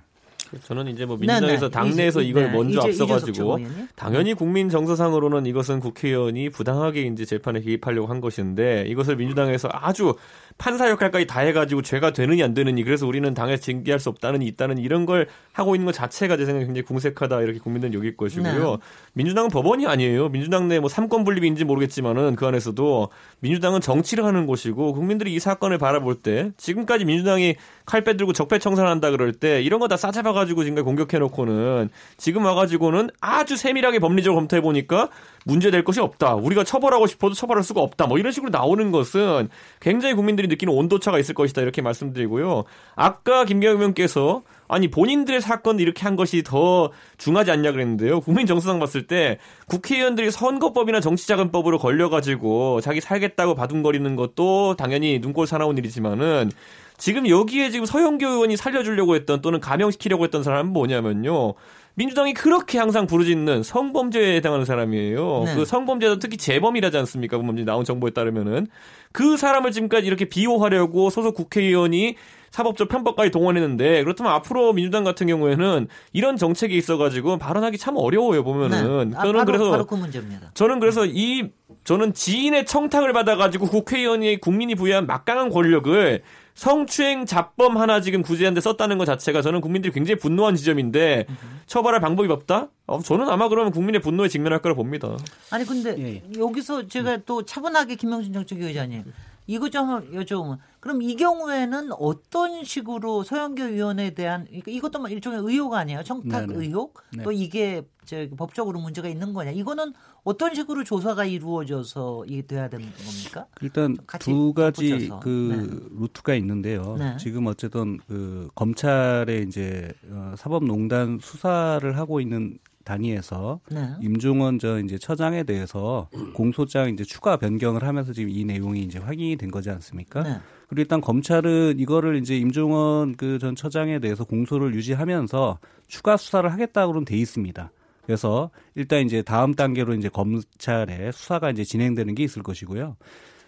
저는 0.63 0.87
이제 0.87 1.05
뭐 1.05 1.17
민주당에서 1.17 1.69
네네. 1.69 1.71
당내에서 1.71 2.21
이제, 2.21 2.29
이걸 2.29 2.43
네. 2.45 2.51
먼저 2.51 2.79
이제, 2.79 3.03
앞서가지고 3.03 3.59
당연히 3.95 4.33
국민 4.33 4.69
정서상으로는 4.69 5.45
이것은 5.47 5.79
국회의원이 5.79 6.49
부당하게 6.49 7.01
이제 7.01 7.25
재판에 7.25 7.61
개입하려고 7.61 8.07
한 8.07 8.21
것인데 8.21 8.85
이것을 8.87 9.17
민주당에서 9.17 9.69
아주 9.71 10.15
판사 10.57 10.89
역할까지 10.89 11.27
다 11.27 11.41
해가지고 11.41 11.81
죄가 11.81 12.11
되느니 12.11 12.41
안 12.41 12.53
되느니 12.53 12.83
그래서 12.83 13.05
우리는 13.05 13.33
당에서 13.33 13.61
징계할 13.61 13.99
수 13.99 14.07
없다는 14.09 14.41
있다는 14.41 14.77
이런 14.77 15.05
걸 15.05 15.27
하고 15.51 15.75
있는 15.75 15.85
것 15.85 15.91
자체가 15.91 16.37
제 16.37 16.45
생각에 16.45 16.65
굉장히 16.65 16.85
궁색하다 16.85 17.41
이렇게 17.41 17.59
국민들은 17.59 17.93
여길 17.93 18.15
것이고요. 18.15 18.71
네. 18.71 18.77
민주당은 19.13 19.49
법원이 19.49 19.85
아니에요. 19.85 20.29
민주당 20.29 20.67
내 20.67 20.79
뭐 20.79 20.89
삼권 20.89 21.23
분립인지 21.23 21.63
모르겠지만은 21.65 22.35
그 22.35 22.45
안에서도 22.45 23.09
민주당은 23.39 23.81
정치를 23.81 24.23
하는 24.25 24.45
곳이고 24.45 24.93
국민들이 24.93 25.33
이 25.33 25.39
사건을 25.39 25.77
바라볼 25.77 26.15
때 26.15 26.51
지금까지 26.57 27.05
민주당이 27.05 27.55
칼 27.85 28.01
빼들고 28.03 28.33
적폐 28.33 28.59
청산한다 28.59 29.11
그럴 29.11 29.31
때 29.33 29.61
이런 29.61 29.79
거 29.79 29.85
다 29.87 29.97
싸잡아가지고 29.97 30.63
지금까지 30.63 30.83
공격해놓고는 30.83 31.89
지금 32.17 32.43
와가지고는 32.45 33.09
아주 33.21 33.55
세밀하게 33.55 33.99
법리적으로 33.99 34.39
검토해 34.39 34.61
보니까 34.61 35.09
문제될 35.45 35.83
것이 35.83 35.99
없다. 36.01 36.33
우리가 36.35 36.63
처벌하고 36.63 37.05
싶어도 37.07 37.35
처벌할 37.35 37.63
수가 37.63 37.81
없다. 37.81 38.07
뭐 38.07 38.17
이런 38.17 38.31
식으로 38.31 38.49
나오는 38.49 38.91
것은 38.91 39.49
굉장히 39.79 40.15
국민들이 40.15 40.44
느끼는 40.47 40.73
온도차가 40.73 41.19
있을 41.19 41.33
것이다. 41.33 41.61
이렇게 41.61 41.81
말씀드리고요. 41.81 42.63
아까 42.95 43.45
김경영 43.45 43.77
의원께서 43.77 44.43
아니 44.67 44.89
본인들의 44.89 45.41
사건 45.41 45.79
이렇게 45.79 46.03
한 46.03 46.15
것이 46.15 46.43
더 46.43 46.91
중하지 47.17 47.51
않냐 47.51 47.71
그랬는데요. 47.71 48.21
국민 48.21 48.47
정서상 48.47 48.79
봤을 48.79 49.07
때 49.07 49.37
국회의원들이 49.67 50.31
선거법이나 50.31 50.99
정치자금법으로 51.01 51.77
걸려가지고 51.77 52.81
자기 52.81 53.01
살겠다고 53.01 53.55
바둥거리는 53.55 54.15
것도 54.15 54.75
당연히 54.75 55.19
눈꼴 55.19 55.47
사나운 55.47 55.77
일이지만은 55.77 56.51
지금 56.97 57.27
여기에 57.27 57.69
지금 57.71 57.85
서영교 57.85 58.25
의원이 58.25 58.57
살려주려고 58.57 59.15
했던 59.15 59.41
또는 59.41 59.59
감형시키려고 59.59 60.23
했던 60.23 60.43
사람은 60.43 60.71
뭐냐면요. 60.71 61.55
민주당이 61.95 62.33
그렇게 62.33 62.77
항상 62.77 63.07
부르짖는 63.07 63.63
성범죄에 63.63 64.35
해당하는 64.35 64.65
사람이에요. 64.65 65.43
네. 65.45 65.55
그 65.55 65.65
성범죄도 65.65 66.19
특히 66.19 66.37
재범이라지 66.37 66.97
않습니까? 66.97 67.37
범죄 67.37 67.63
나온 67.63 67.85
정보에 67.85 68.11
따르면은 68.11 68.67
그 69.13 69.37
사람을 69.37 69.71
지금까지 69.71 70.05
이렇게 70.05 70.25
비호하려고 70.25 71.09
소속 71.09 71.35
국회의원이 71.35 72.15
사법적 72.51 72.89
편법까지 72.89 73.31
동원했는데 73.31 74.03
그렇다면 74.03 74.33
앞으로 74.33 74.73
민주당 74.73 75.03
같은 75.03 75.27
경우에는 75.27 75.87
이런 76.13 76.37
정책이 76.37 76.75
있어가지고 76.77 77.37
발언하기 77.37 77.77
참 77.77 77.95
어려워요 77.97 78.43
보면은. 78.43 79.11
네. 79.11 79.17
아, 79.17 79.23
저는 79.23 79.33
바로, 79.33 79.45
그래서 79.45 79.71
바로 79.71 79.85
그 79.85 79.95
문제입니다. 79.95 80.51
저는 80.53 80.79
그래서 80.79 81.05
이 81.05 81.49
저는 81.85 82.13
지인의 82.13 82.65
청탁을 82.65 83.13
받아가지고 83.13 83.67
국회의원이 83.67 84.41
국민이 84.41 84.75
부여한 84.75 85.05
막강한 85.05 85.49
권력을 85.49 86.21
성추행 86.55 87.25
잡범 87.25 87.77
하나 87.77 87.99
지금 88.01 88.21
구제하는데 88.21 88.59
썼다는 88.61 88.97
것 88.97 89.05
자체가 89.05 89.41
저는 89.41 89.59
국민들이 89.61 89.93
굉장히 89.93 90.17
분노한 90.17 90.55
지점인데 90.55 91.27
처벌할 91.67 91.99
방법이 91.99 92.31
없다? 92.31 92.69
어, 92.87 92.99
저는 93.01 93.27
아마 93.29 93.49
그러면 93.49 93.71
국민의 93.71 94.01
분노에 94.01 94.29
직면할 94.29 94.61
거라 94.61 94.73
봅니다. 94.73 95.17
아니 95.51 95.65
근데 95.65 95.95
예, 95.99 96.03
예. 96.15 96.39
여기서 96.39 96.87
제가 96.87 97.17
또 97.25 97.43
차분하게 97.43 97.95
김명진 97.95 98.31
정책위 98.33 98.65
의장님 98.65 99.03
이거 99.47 99.69
좀 99.69 100.11
여쭤보면 100.11 100.57
그럼 100.79 101.01
이 101.01 101.15
경우에는 101.15 101.91
어떤 101.93 102.63
식으로 102.63 103.23
서영교 103.23 103.63
의원에 103.63 104.11
대한 104.11 104.45
그러니까 104.45 104.71
이것도 104.71 105.07
일종의 105.07 105.39
의혹 105.39 105.73
아니에요? 105.73 106.03
청탁 106.03 106.47
네네. 106.47 106.59
의혹? 106.59 107.01
네. 107.11 107.23
또 107.23 107.31
이게 107.31 107.87
저 108.05 108.27
법적으로 108.37 108.79
문제가 108.79 109.07
있는 109.07 109.33
거냐? 109.33 109.51
이거는 109.51 109.93
어떤 110.23 110.53
식으로 110.53 110.83
조사가 110.83 111.25
이루어져서 111.25 112.25
이게 112.27 112.41
돼야 112.43 112.69
되는 112.69 112.85
겁니까? 112.85 113.47
일단 113.61 113.97
두 114.19 114.53
가지 114.53 114.91
붙여서. 114.91 115.19
그 115.19 115.29
네. 115.29 115.99
루트가 115.99 116.35
있는데요. 116.35 116.95
네. 116.97 117.17
지금 117.17 117.47
어쨌든 117.47 117.99
그 118.07 118.49
검찰에 118.55 119.39
이제 119.47 119.91
어, 120.09 120.33
사법농단 120.37 121.19
수사를 121.21 121.97
하고 121.97 122.19
있는 122.19 122.57
단위에서 122.85 123.59
네. 123.69 123.89
임종원 124.01 124.59
저 124.59 124.79
이제 124.79 124.97
처장에 124.97 125.43
대해서 125.43 126.07
공소장 126.33 126.89
이제 126.89 127.03
추가 127.03 127.35
변경을 127.35 127.83
하면서 127.83 128.13
지금 128.13 128.29
이 128.29 128.45
내용이 128.45 128.81
이제 128.81 128.99
확인이 128.99 129.35
된 129.35 129.51
거지 129.51 129.69
않습니까? 129.69 130.23
네. 130.23 130.37
그리고 130.69 130.81
일단 130.81 131.01
검찰은 131.01 131.79
이거를 131.79 132.15
이제 132.15 132.37
임종원 132.37 133.15
그 133.17 133.35
전 133.39 133.55
처장에 133.55 133.99
대해서 133.99 134.23
공소를 134.23 134.73
유지하면서 134.75 135.59
추가 135.87 136.15
수사를 136.17 136.51
하겠다고는 136.51 137.05
돼 137.05 137.17
있습니다. 137.17 137.71
그래서 138.05 138.49
일단 138.75 139.01
이제 139.05 139.21
다음 139.21 139.53
단계로 139.55 139.93
이제 139.95 140.09
검찰의 140.09 141.11
수사가 141.11 141.49
이제 141.51 141.63
진행되는 141.63 142.15
게 142.15 142.23
있을 142.23 142.43
것이고요. 142.43 142.95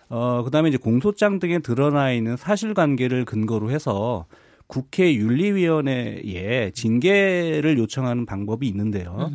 어, 0.10 0.44
그 0.44 0.52
다음에 0.52 0.70
이제 0.70 0.78
공소장 0.78 1.40
등에 1.40 1.60
드러나 1.60 2.12
있는 2.12 2.38
사실관계를 2.38 3.26
근거로 3.26 3.72
해서 3.72 4.26
국회 4.68 5.14
윤리위원회에 5.16 6.72
징계를 6.72 7.78
요청하는 7.78 8.26
방법이 8.26 8.68
있는데요. 8.68 9.32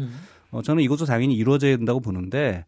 어, 0.51 0.63
저는 0.63 0.83
이것도 0.83 1.07
당연히 1.07 1.35
이루어져야 1.35 1.77
된다고 1.77 2.01
보는데 2.01 2.65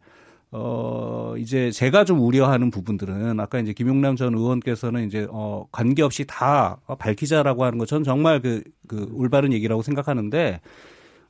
어, 0.51 1.35
이제 1.37 1.69
제가 1.69 2.05
좀 2.05 2.21
우려하는 2.21 2.71
부분들은 2.71 3.39
아까 3.39 3.59
이제 3.59 3.73
김용남 3.73 4.15
전 4.15 4.33
의원께서는 4.33 5.05
이제 5.05 5.27
어, 5.29 5.65
관계없이 5.71 6.25
다 6.25 6.79
밝히자라고 6.97 7.63
하는 7.63 7.77
것 7.77 7.87
저는 7.87 8.03
정말 8.03 8.41
그, 8.41 8.63
그 8.87 9.09
올바른 9.13 9.51
얘기라고 9.53 9.81
생각하는데 9.81 10.61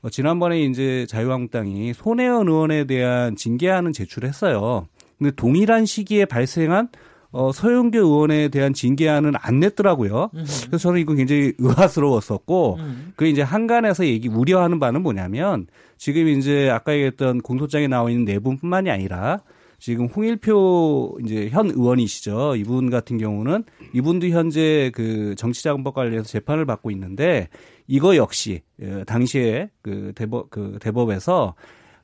어, 0.01 0.09
지난번에 0.09 0.61
이제 0.61 1.05
자유한국당이 1.09 1.93
손혜원 1.93 2.47
의원에 2.47 2.85
대한 2.85 3.35
징계안은 3.35 3.93
제출했어요. 3.93 4.87
근데 5.17 5.31
동일한 5.35 5.85
시기에 5.85 6.25
발생한 6.25 6.89
어, 7.35 7.51
서영교 7.51 7.97
의원에 7.97 8.47
대한 8.47 8.73
징계안은 8.73 9.33
안 9.35 9.59
냈더라고요. 9.59 10.29
그래서 10.67 10.77
저는 10.77 11.01
이거 11.01 11.13
굉장히 11.13 11.51
의아스러웠었고, 11.57 12.77
음. 12.79 13.11
그 13.17 13.27
이제 13.27 13.41
한간에서 13.41 14.05
얘기 14.05 14.29
우려하는 14.29 14.79
바는 14.79 15.03
뭐냐면 15.03 15.67
지금 15.97 16.29
이제 16.29 16.69
아까 16.69 16.93
얘기했던 16.93 17.41
공소장에 17.41 17.87
나와 17.87 18.09
있는 18.09 18.23
내분뿐만이 18.23 18.89
아니라 18.89 19.41
지금 19.79 20.05
홍일표 20.05 21.17
이제 21.25 21.49
현 21.49 21.69
의원이시죠. 21.71 22.55
이분 22.55 22.89
같은 22.89 23.17
경우는 23.17 23.65
이분도 23.93 24.27
현재 24.27 24.89
그 24.95 25.35
정치자금법 25.35 25.93
관련해서 25.93 26.23
재판을 26.23 26.65
받고 26.65 26.89
있는데 26.91 27.49
이거 27.85 28.15
역시 28.15 28.61
어, 28.81 29.03
당시에 29.05 29.69
그 29.81 30.13
대법 30.15 30.49
그 30.49 30.77
대법에서 30.79 31.55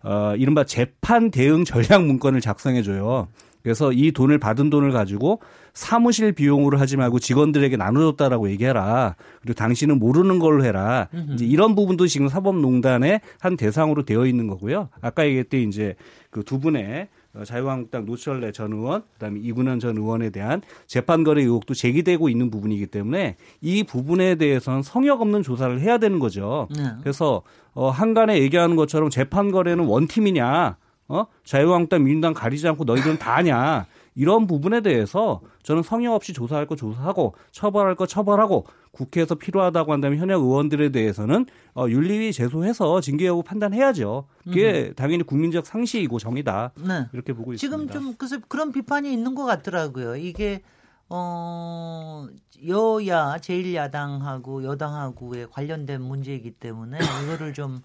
어 0.03 0.33
이른바 0.37 0.65
재판 0.65 1.31
대응 1.31 1.63
전략 1.63 2.03
문건을 2.03 2.41
작성해 2.41 2.83
줘요. 2.83 3.29
그래서 3.63 3.91
이 3.91 4.11
돈을 4.11 4.37
받은 4.37 4.69
돈을 4.69 4.91
가지고 4.91 5.39
사무실 5.73 6.33
비용으로 6.33 6.77
하지 6.77 6.97
말고 6.97 7.19
직원들에게 7.19 7.77
나눠줬다라고 7.77 8.49
얘기해라. 8.51 9.15
그리고 9.41 9.55
당신은 9.55 9.99
모르는 9.99 10.39
걸로 10.39 10.63
해라. 10.63 11.07
이제 11.33 11.45
이런 11.45 11.75
부분도 11.75 12.07
지금 12.07 12.27
사법농단의 12.27 13.21
한 13.39 13.57
대상으로 13.57 14.03
되어 14.03 14.25
있는 14.25 14.47
거고요. 14.47 14.89
아까 15.01 15.25
얘기했듯이 15.25 15.67
이제 15.67 15.95
그 16.29 16.41
두 16.51 16.59
분의 16.59 17.07
어, 17.33 17.45
자유한국당 17.45 18.05
노철래 18.05 18.51
전 18.51 18.73
의원, 18.73 19.03
그다음에 19.13 19.39
이군현 19.39 19.79
전 19.79 19.95
의원에 19.95 20.31
대한 20.31 20.61
재판 20.85 21.23
거래 21.23 21.41
의혹도 21.43 21.73
제기되고 21.73 22.27
있는 22.27 22.51
부분이기 22.51 22.87
때문에 22.87 23.37
이 23.61 23.83
부분에 23.83 24.35
대해서는 24.35 24.83
성역 24.83 25.21
없는 25.21 25.41
조사를 25.41 25.79
해야 25.79 25.97
되는 25.97 26.19
거죠. 26.19 26.67
네. 26.75 26.83
그래서 27.01 27.41
어 27.73 27.89
한간에 27.89 28.37
얘기하는 28.41 28.75
것처럼 28.75 29.09
재판 29.09 29.49
거래는 29.49 29.85
원팀이냐? 29.85 30.75
어? 31.07 31.25
자유한국당, 31.43 32.03
민주당 32.03 32.33
가리지 32.33 32.67
않고 32.67 32.83
너희들은 32.85 33.19
다 33.19 33.35
아냐. 33.35 33.85
이런 34.15 34.45
부분에 34.45 34.81
대해서 34.81 35.41
저는 35.63 35.83
성역 35.83 36.13
없이 36.13 36.33
조사할 36.33 36.65
거 36.65 36.75
조사하고 36.75 37.33
처벌할 37.51 37.95
거 37.95 38.05
처벌하고 38.05 38.65
국회에서 38.91 39.35
필요하다고 39.35 39.93
한다면 39.93 40.19
현역 40.19 40.41
의원들에 40.41 40.89
대해서는 40.89 41.45
어, 41.75 41.87
윤리위 41.87 42.33
제소해서 42.33 42.99
징계 42.99 43.27
여부 43.27 43.41
판단해야죠. 43.41 44.27
그게 44.43 44.89
음. 44.89 44.93
당연히 44.95 45.23
국민적 45.23 45.65
상식이고 45.65 46.19
정의다. 46.19 46.73
네. 46.75 47.07
이렇게 47.13 47.31
보고 47.31 47.55
지금 47.55 47.83
있습니다. 47.83 47.99
지금 47.99 48.15
그래서 48.17 48.37
그런 48.49 48.71
비판이 48.73 49.11
있는 49.11 49.33
것 49.33 49.45
같더라고요. 49.45 50.17
이게 50.17 50.61
어 51.07 52.27
여야 52.67 53.37
제1야당하고 53.37 54.63
여당하고의 54.63 55.47
관련된 55.51 56.01
문제이기 56.01 56.51
때문에 56.51 56.99
이거를 57.23 57.53
좀 57.53 57.81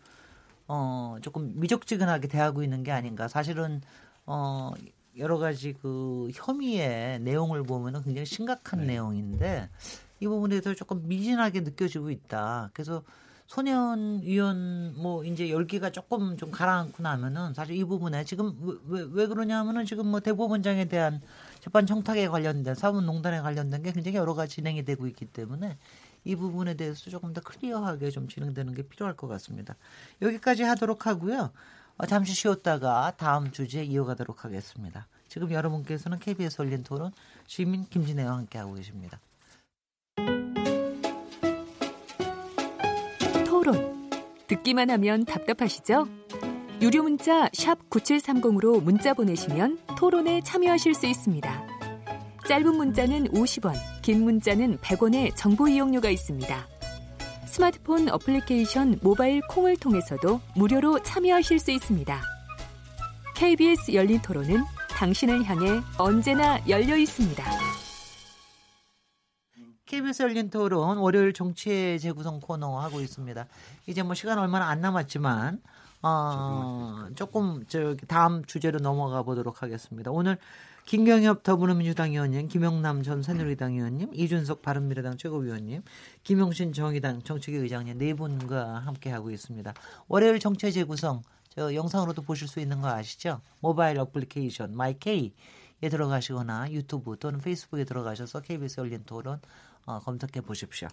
어, 0.69 1.17
조금 1.23 1.53
미적지근하게 1.57 2.29
대하고 2.29 2.63
있는 2.63 2.83
게 2.83 2.93
아닌가. 2.93 3.29
사실은 3.29 3.81
어, 4.27 4.73
여러 5.17 5.39
가지 5.39 5.73
그 5.81 6.29
혐의의 6.35 7.21
내용을 7.21 7.63
보면은 7.63 8.03
굉장히 8.03 8.27
심각한 8.27 8.81
네. 8.81 8.87
내용인데 8.87 9.71
이 10.21 10.27
부분에 10.27 10.61
대해서 10.61 10.75
조금 10.75 11.07
미진하게 11.07 11.61
느껴지고 11.61 12.11
있다. 12.11 12.71
그래서 12.75 13.03
소년 13.47 14.23
위원 14.23 14.95
뭐 14.97 15.25
이제 15.25 15.51
열기가 15.51 15.91
조금 15.91 16.37
좀 16.37 16.51
가라앉고 16.51 17.03
나면은 17.03 17.55
사실 17.55 17.77
이 17.77 17.85
부분에 17.85 18.25
지금 18.25 18.53
왜, 18.89 19.07
왜 19.09 19.27
그러냐면은 19.27 19.85
지금 19.85 20.09
뭐 20.09 20.19
대법원장에 20.19 20.87
대한 20.87 21.21
재판 21.61 21.87
청탁에 21.87 22.27
관련된 22.27 22.75
사법농단에 22.75 23.41
관련된 23.41 23.83
게 23.85 23.93
굉장히 23.93 24.17
여러 24.17 24.35
가지 24.35 24.57
진행이 24.57 24.85
되고 24.85 25.07
있기 25.07 25.27
때문에 25.27 25.79
이 26.27 26.35
부분에 26.35 26.75
대해서 26.75 27.09
조금 27.09 27.33
더 27.33 27.41
클리어하게 27.41 28.11
좀 28.11 28.29
진행되는 28.29 28.75
게 28.75 28.83
필요할 28.83 29.17
것 29.17 29.29
같습니다. 29.29 29.77
여기까지 30.21 30.65
하도록 30.65 31.07
하고요. 31.07 31.53
어, 31.99 32.07
잠시 32.07 32.35
쉬었다가 32.35 33.15
다음 33.17 33.53
주제 33.53 33.85
이어가도록 33.85 34.45
하겠습니다. 34.45 35.07
지금 35.29 35.53
여러분께서는 35.53 36.19
KBS 36.19 36.63
열린 36.63 36.83
토론 36.83 37.13
시민 37.47 37.87
김진애와 37.87 38.37
함께하고 38.39 38.75
계십니다. 38.75 39.21
토론. 43.47 44.11
듣기만 44.49 44.91
하면 44.91 45.25
답답하시죠? 45.25 46.09
유료 46.83 47.03
문자 47.05 47.49
9730으로 47.49 48.83
문자 48.83 49.15
보내시면 49.15 49.79
토론에 49.97 50.43
참여하실 50.43 50.95
수 50.95 51.07
있습니다. 51.07 51.66
짧은 52.49 52.77
문자는 52.77 53.33
50원, 53.33 53.75
긴 54.03 54.23
문자는 54.23 54.79
100원의 54.79 55.35
정보 55.35 55.67
이용료가 55.67 56.11
있습니다. 56.11 56.69
스마트폰 57.47 58.09
어플리케이션 58.09 59.01
모바일 59.03 59.41
콩을 59.49 59.77
통해서도 59.79 60.41
무료로 60.55 61.03
참여하실 61.03 61.59
수 61.59 61.73
있습니다. 61.73 62.23
KBS 63.35 63.95
열린 63.95 64.23
토론은 64.23 64.63
당신을 64.91 65.43
향해 65.45 65.81
언제나 65.99 66.61
열려 66.69 66.97
있습니다. 66.97 67.45
KBS 69.87 70.23
열린 70.23 70.49
토론 70.49 70.99
월요일 70.99 71.33
정치의 71.33 71.99
재구성 71.99 72.39
코너 72.39 72.79
하고 72.79 73.01
있습니다. 73.01 73.45
이제 73.87 74.05
뭐 74.05 74.15
시간 74.15 74.39
얼마나 74.39 74.69
안 74.69 74.81
남았지만 74.81 75.61
어, 76.07 77.09
조금 77.17 77.65
저 77.67 77.97
다음 78.07 78.45
주제로 78.45 78.79
넘어가 78.79 79.23
보도록 79.23 79.63
하겠습니다. 79.63 80.13
오늘 80.13 80.39
김경엽 80.85 81.43
더불어민주당 81.43 82.13
의원님, 82.13 82.47
김영남 82.47 83.03
전 83.03 83.25
새누리당 83.25 83.75
의원님, 83.75 84.15
이준석 84.15 84.63
바른미래당 84.63 85.17
최고위원님, 85.17 85.83
김용신 86.23 86.73
정의당 86.73 87.23
정책위 87.23 87.59
의장님 87.59 87.99
네 87.99 88.15
분과 88.15 88.79
함께 88.79 89.11
하고 89.11 89.33
있습니다. 89.33 89.75
월요일 90.07 90.39
정체 90.39 90.71
재구성 90.71 91.23
저 91.49 91.75
영상으로도 91.75 92.23
보실 92.23 92.47
수 92.47 92.61
있는 92.61 92.81
거 92.81 92.89
아시죠? 92.89 93.41
모바일 93.61 93.99
어플리케이션 93.99 94.77
마이케이에 94.77 95.33
들어가시거나 95.91 96.71
유튜브 96.71 97.17
또는 97.19 97.41
페이스북에 97.41 97.83
들어가셔서 97.83 98.43
KBS 98.43 98.79
열린 98.79 99.03
토론 99.05 99.41
어, 99.87 99.99
검색해 99.99 100.43
보십시오. 100.43 100.87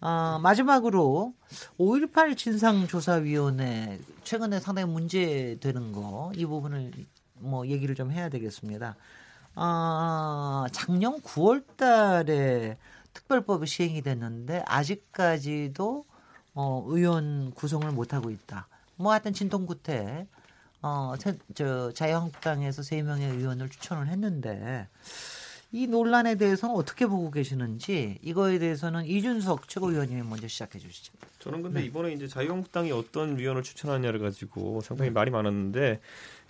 어, 0.00 0.38
마지막으로 0.42 1.34
5.18 1.78 2.36
진상조사위원회 2.36 3.98
최근에 4.24 4.60
상당히 4.60 4.90
문제되는 4.90 5.92
거 5.92 6.32
이 6.34 6.46
부분을 6.46 6.92
뭐 7.34 7.66
얘기를 7.66 7.94
좀 7.94 8.10
해야 8.10 8.28
되겠습니다. 8.28 8.96
아, 9.54 10.66
작년 10.72 11.20
9월 11.22 11.64
달에 11.76 12.76
특별법이 13.12 13.66
시행이 13.66 14.02
됐는데 14.02 14.62
아직까지도 14.66 16.04
어, 16.54 16.84
의원 16.86 17.50
구성을 17.52 17.90
못 17.92 18.14
하고 18.14 18.30
있다. 18.30 18.68
뭐 18.96 19.12
하여튼 19.12 19.32
진통구태 19.32 20.26
어, 20.82 21.14
저 21.54 21.92
자유한국당에서 21.92 22.82
세 22.82 23.02
명의 23.02 23.28
의원을 23.30 23.68
추천을 23.68 24.08
했는데 24.08 24.88
이 25.72 25.86
논란에 25.86 26.34
대해서는 26.34 26.74
어떻게 26.74 27.06
보고 27.06 27.30
계시는지 27.30 28.18
이거에 28.22 28.58
대해서는 28.58 29.06
이준석 29.06 29.68
최고위원님이 29.68 30.22
먼저 30.22 30.48
시작해 30.48 30.78
주시죠. 30.78 31.12
저는 31.38 31.62
근데 31.62 31.80
네. 31.80 31.86
이번에 31.86 32.12
이제 32.12 32.26
자유한국당이 32.26 32.90
어떤 32.90 33.38
위원을 33.38 33.62
추천하냐를 33.62 34.18
가지고 34.18 34.80
상당히 34.80 35.10
네. 35.10 35.14
말이 35.14 35.30
많았는데 35.30 36.00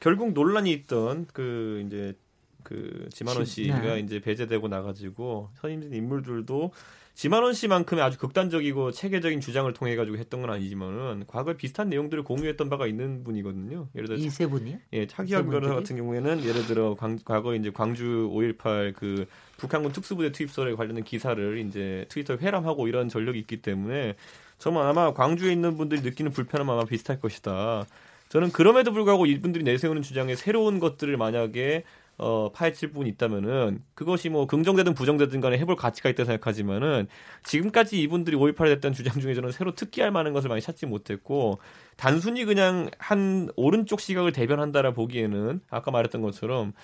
결국 0.01 0.33
논란이 0.33 0.73
있던 0.73 1.27
그 1.33 1.85
이제 1.87 2.15
그 2.63 3.09
지만원 3.13 3.45
씨가 3.45 3.95
네. 3.95 4.01
이제 4.01 4.21
배제되고 4.21 4.69
나가지고 4.69 5.51
선임진 5.61 5.93
인물들도 5.93 6.73
지만원 7.21 7.53
씨만큼의 7.53 8.03
아주 8.03 8.17
극단적이고 8.17 8.93
체계적인 8.93 9.43
주장을 9.43 9.71
통해 9.75 9.95
가지고 9.95 10.17
했던 10.17 10.41
건 10.41 10.49
아니지만은 10.49 11.25
과거에 11.27 11.55
비슷한 11.55 11.91
내용들을 11.91 12.25
공유했던 12.25 12.71
바가 12.71 12.87
있는 12.87 13.25
분이거든요. 13.25 13.89
예를 13.95 14.09
들어 14.09 14.17
이세 14.17 14.47
분이요? 14.47 14.79
예, 14.95 15.07
차기혁 15.07 15.51
변호사 15.51 15.75
같은 15.75 15.97
경우에는 15.97 16.43
예를 16.43 16.65
들어 16.65 16.97
광, 16.99 17.19
과거 17.23 17.55
이제 17.55 17.71
광주 17.71 18.31
5.18 18.33 18.95
그 18.95 19.27
북한군 19.59 19.93
특수부대 19.93 20.33
투입설에 20.33 20.75
관련된 20.75 21.05
기사를 21.05 21.59
이제 21.59 22.07
트위터에 22.09 22.39
회람하고 22.39 22.89
이런 22.89 23.11
전력이 23.11 23.39
있기 23.41 23.61
때문에 23.61 24.15
정말 24.57 24.87
아마 24.87 25.13
광주에 25.13 25.53
있는 25.53 25.77
분들이 25.77 26.01
느끼는 26.01 26.33
불편함 26.33 26.71
아마 26.71 26.87
비슷할 26.87 27.21
것이다. 27.21 27.85
저는 28.31 28.51
그럼에도 28.51 28.93
불구하고 28.93 29.27
이분들이 29.27 29.63
내세우는 29.65 30.01
주장에 30.01 30.37
새로운 30.37 30.81
것들을 30.81 31.19
만약에 31.19 31.85
어, 32.23 32.51
파헤칠 32.53 32.91
부분이 32.91 33.09
있다면은 33.11 33.83
그것이 33.95 34.29
뭐 34.29 34.47
긍정되든 34.47 34.93
부정되든 34.93 35.41
간에 35.41 35.57
해볼 35.57 35.75
가치가 35.75 36.11
있다 36.11 36.27
생각하지만은 36.27 37.09
지금까지 37.45 37.99
이분들이 38.03 38.37
5.18에 38.37 38.75
됐던 38.75 38.93
주장 38.93 39.19
중에 39.19 39.33
저는 39.33 39.53
새로 39.53 39.75
특기할 39.75 40.11
만한 40.11 40.35
것을 40.35 40.51
많이 40.51 40.61
찾지 40.61 40.85
못했고 40.85 41.61
단순히 41.97 42.45
그냥 42.45 42.91
한 42.99 43.49
오른쪽 43.57 44.01
시각을 44.01 44.33
대변한다라 44.33 44.93
보기에는 44.93 45.63
아까 45.71 45.91
말했던 45.91 46.21
것처럼 46.21 46.75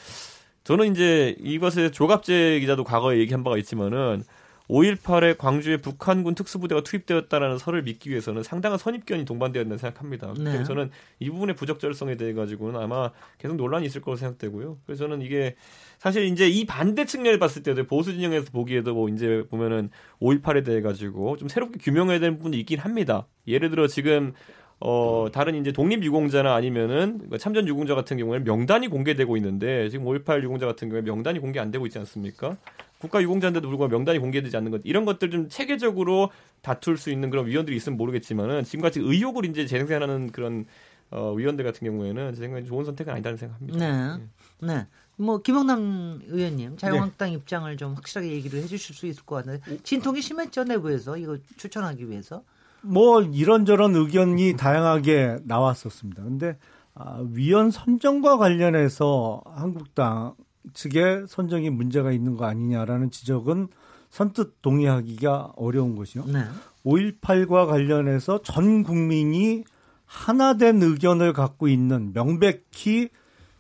저는 0.65 0.91
이제 0.91 1.37
이것에 1.39 1.91
조갑재 1.91 2.59
기자도 2.61 2.85
과거에 2.85 3.19
얘기한 3.19 3.45
바가 3.45 3.59
있지만은 3.59 4.25
5.18에 4.69 5.39
광주에 5.39 5.77
북한군 5.79 6.35
특수부대가 6.35 6.83
투입되었다라는 6.83 7.59
설을 7.59 7.83
믿기 7.83 8.11
위해서는 8.11 8.43
상당한 8.43 8.79
선입견이 8.79 9.25
동반되어 9.25 9.63
있다고 9.63 9.79
생각합니다. 9.79 10.35
네. 10.39 10.45
그래서 10.45 10.65
저는 10.65 10.91
이 11.21 11.31
부분의 11.31 11.55
부적절성에 11.57 12.17
대해 12.17 12.33
가지고는 12.33 12.81
아마 12.81 13.11
계속 13.39 13.57
논란이 13.57 13.87
있을 13.87 14.01
거로 14.01 14.17
생각되고요. 14.17 14.79
그래서 14.87 15.05
저는 15.05 15.23
이게 15.23 15.57
사실 15.99 16.25
이제 16.25 16.49
이 16.49 16.67
반대 16.67 17.05
측면을 17.05 17.39
봤을 17.39 17.63
때도 17.63 17.85
보수 17.85 18.13
진영에서 18.13 18.51
보기에도 18.51 18.95
뭐 18.95 19.09
이제 19.09 19.45
보면은 19.51 19.89
5.18에 20.21 20.65
대해 20.65 20.81
가지고 20.81 21.37
좀 21.37 21.49
새롭게 21.49 21.79
규명해야 21.79 22.19
되는 22.19 22.37
부분이 22.37 22.59
있긴 22.61 22.81
합니다. 22.81 23.27
예를 23.47 23.71
들어 23.71 23.87
지금 23.87 24.33
어, 24.79 25.29
다른 25.33 25.55
이제 25.55 25.73
독립유공자나 25.73 26.55
아니면은 26.55 27.21
그 27.31 27.39
참전 27.39 27.67
유공자 27.67 27.95
같은 27.95 28.17
경우에는 28.19 28.45
명단이 28.45 28.89
공개되고 28.89 29.37
있는데 29.39 29.89
지금 29.89 30.05
5.18 30.05 30.43
유공자 30.43 30.67
같은 30.67 30.89
경우에 30.89 31.03
명단이 31.03 31.39
공개 31.39 31.59
안 31.59 31.71
되고 31.71 31.87
있지 31.87 31.99
않습니까? 31.99 32.57
국가 32.99 33.23
유공자인데도 33.23 33.69
불구하고 33.69 33.95
명단이 33.95 34.19
공개되지 34.19 34.57
않는 34.57 34.71
것 34.71 34.81
이런 34.85 35.05
것들 35.05 35.31
좀 35.31 35.49
체계적으로 35.49 36.31
다툴 36.63 36.99
수 36.99 37.11
있는 37.11 37.31
그런 37.31 37.47
위원들이 37.47 37.77
있으면 37.77 37.97
모르겠지만은 37.97 38.65
지금같이 38.65 39.01
의혹을 39.01 39.47
이제 39.47 39.67
재생산하는 39.67 40.33
그런 40.33 40.67
어, 41.11 41.33
위원들 41.33 41.65
같은 41.65 41.87
경우에는 41.87 42.35
제 42.35 42.41
생각에 42.41 42.65
좋은 42.65 42.85
선택은 42.85 43.13
아니다는 43.13 43.39
생각합니다. 43.39 43.79
네. 43.79 44.27
네. 44.61 44.75
네. 44.75 44.87
뭐 45.17 45.41
김영남 45.41 46.21
의원님 46.27 46.77
자유한국당 46.77 47.31
네. 47.31 47.37
입장을 47.37 47.75
좀 47.79 47.95
확실하게 47.95 48.31
얘기를 48.33 48.63
해주실 48.63 48.95
수 48.95 49.07
있을 49.07 49.25
것 49.25 49.37
같은데 49.37 49.79
진통이 49.83 50.21
심했죠 50.21 50.65
내부에서 50.65 51.17
이거 51.17 51.39
추천하기 51.57 52.11
위해서. 52.11 52.43
뭐 52.87 53.23
이런저런 53.23 53.95
의견이 53.95 54.57
다양하게 54.57 55.39
나왔었습니다. 55.45 56.23
근데 56.23 56.59
아, 56.95 57.23
위원 57.31 57.71
선정과 57.71 58.39
관련해서 58.39 59.43
한국당 59.45 60.35
측의 60.73 61.27
선정이 61.29 61.71
문제가 61.71 62.13
있는 62.13 62.37
거 62.37 62.47
아니냐라는 62.47 63.11
지적은 63.11 63.69
선뜻 64.11 64.63
동의하기가 64.63 65.53
어려운 65.57 65.95
것이요. 65.97 66.25
네. 66.27 66.45
5.18과 66.85 67.67
관련해서 67.67 68.41
전 68.43 68.83
국민이 68.83 69.65
하나된 70.07 70.83
의견을 70.83 71.33
갖고 71.33 71.69
있는 71.69 72.13
명백히 72.15 73.11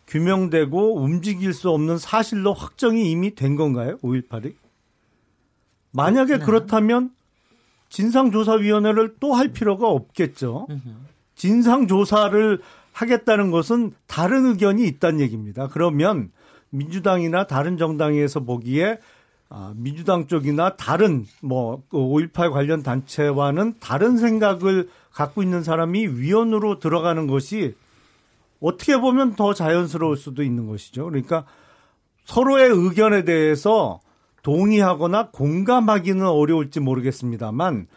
규명되고 0.06 0.96
움직일 0.96 1.52
수 1.52 1.70
없는 1.70 1.98
사실로 1.98 2.54
확정이 2.54 3.10
이미 3.10 3.34
된 3.34 3.56
건가요? 3.56 3.98
5.18이? 3.98 4.54
만약에 5.90 6.38
네. 6.38 6.44
그렇다면 6.44 7.10
진상조사위원회를 7.88 9.16
또 9.20 9.34
할 9.34 9.48
필요가 9.48 9.88
없겠죠. 9.88 10.66
진상조사를 11.34 12.60
하겠다는 12.92 13.50
것은 13.50 13.92
다른 14.06 14.46
의견이 14.46 14.86
있다는 14.86 15.20
얘기입니다. 15.20 15.68
그러면 15.68 16.30
민주당이나 16.70 17.46
다른 17.46 17.76
정당에서 17.76 18.40
보기에 18.40 18.98
아, 19.48 19.72
민주당 19.76 20.26
쪽이나 20.26 20.76
다른 20.76 21.24
뭐 21.40 21.82
5.18 21.90 22.32
그 22.32 22.50
관련 22.50 22.82
단체와는 22.82 23.74
다른 23.78 24.16
생각을 24.16 24.88
갖고 25.12 25.42
있는 25.42 25.62
사람이 25.62 26.08
위원으로 26.08 26.78
들어가는 26.80 27.26
것이 27.26 27.74
어떻게 28.60 28.98
보면 28.98 29.36
더 29.36 29.54
자연스러울 29.54 30.16
수도 30.16 30.42
있는 30.42 30.66
것이죠. 30.66 31.04
그러니까 31.04 31.44
서로의 32.24 32.70
의견에 32.70 33.24
대해서 33.24 34.00
동의하거나 34.46 35.30
공감하기는 35.32 36.24
어려울지 36.24 36.78
모르겠습니다만 36.78 37.88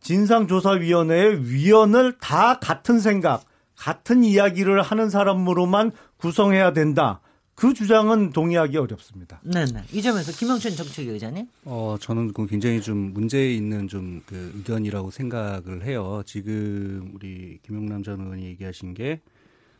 진상조사위원회의 0.00 1.50
위원을 1.50 2.18
다 2.20 2.58
같은 2.58 3.00
생각, 3.00 3.46
같은 3.74 4.22
이야기를 4.22 4.82
하는 4.82 5.08
사람으로만 5.08 5.92
구성해야 6.18 6.74
된다. 6.74 7.20
그 7.54 7.72
주장은 7.72 8.32
동의하기 8.32 8.76
어렵습니다. 8.76 9.40
네, 9.42 9.64
네. 9.64 9.82
이 9.90 10.02
점에서 10.02 10.30
김영춘 10.30 10.76
정책위 10.76 11.08
의장님? 11.08 11.46
어, 11.64 11.96
저는 11.98 12.34
그 12.34 12.46
굉장히 12.46 12.82
좀 12.82 13.14
문제 13.14 13.50
있는 13.54 13.88
좀 13.88 14.20
그 14.26 14.52
의견이라고 14.56 15.10
생각을 15.10 15.84
해요. 15.84 16.22
지금 16.26 17.12
우리 17.14 17.60
김용남 17.62 18.02
전 18.02 18.20
의원이 18.20 18.44
얘기하신 18.44 18.92
게 18.92 19.22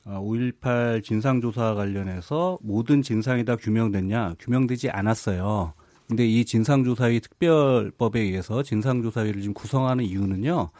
5.18 0.06 0.98
어, 0.98 1.00
진상조사 1.02 1.74
관련해서 1.74 2.58
모든 2.62 3.02
진상이 3.02 3.44
다 3.44 3.56
규명됐냐? 3.56 4.36
규명되지 4.38 4.88
않았어요. 4.88 5.74
근데 6.08 6.26
이 6.26 6.44
진상조사위 6.44 7.20
특별법에 7.20 8.20
의해서 8.20 8.62
진상조사위를 8.62 9.42
지금 9.42 9.54
구성하는 9.54 10.04
이유는요. 10.04 10.70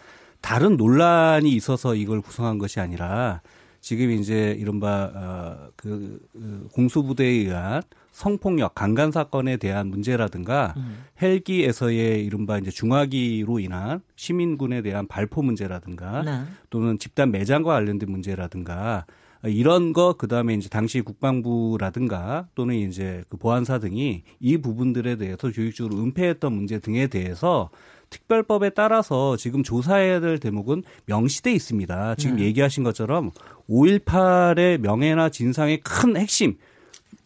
다른 0.40 0.76
논란이 0.76 1.50
있어서 1.50 1.94
이걸 1.94 2.20
구성한 2.20 2.58
것이 2.58 2.80
아니라 2.80 3.42
지금 3.80 4.10
이제 4.10 4.56
이른바 4.58 5.10
어, 5.14 5.70
그, 5.76 6.20
그 6.32 6.68
공수부대에 6.72 7.28
의한 7.28 7.82
성폭력 8.12 8.74
강간 8.74 9.12
사건에 9.12 9.56
대한 9.56 9.88
문제라든가 9.88 10.74
음. 10.76 11.04
헬기에서의 11.22 12.24
이른바 12.24 12.58
이제 12.58 12.70
중화기로 12.70 13.60
인한 13.60 14.00
시민군에 14.16 14.82
대한 14.82 15.06
발포 15.06 15.42
문제라든가 15.42 16.22
네. 16.22 16.42
또는 16.70 16.98
집단 16.98 17.30
매장과 17.30 17.74
관련된 17.74 18.10
문제라든가 18.10 19.06
이런 19.44 19.92
거 19.92 20.14
그다음에 20.14 20.54
이제 20.54 20.68
당시 20.68 21.00
국방부라든가 21.00 22.48
또는 22.54 22.74
이제 22.74 23.22
그 23.28 23.36
보안사 23.36 23.78
등이 23.78 24.24
이 24.40 24.56
부분들에 24.58 25.16
대해서 25.16 25.50
조직적으로 25.50 26.02
은폐했던 26.02 26.52
문제 26.52 26.78
등에 26.80 27.06
대해서 27.06 27.70
특별법에 28.10 28.70
따라서 28.70 29.36
지금 29.36 29.62
조사해야 29.62 30.20
될 30.20 30.38
대목은 30.38 30.82
명시돼 31.06 31.52
있습니다. 31.52 32.14
지금 32.16 32.36
네. 32.36 32.44
얘기하신 32.44 32.82
것처럼 32.82 33.30
5.18의 33.68 34.78
명예나 34.78 35.28
진상의 35.28 35.80
큰 35.80 36.16
핵심 36.16 36.56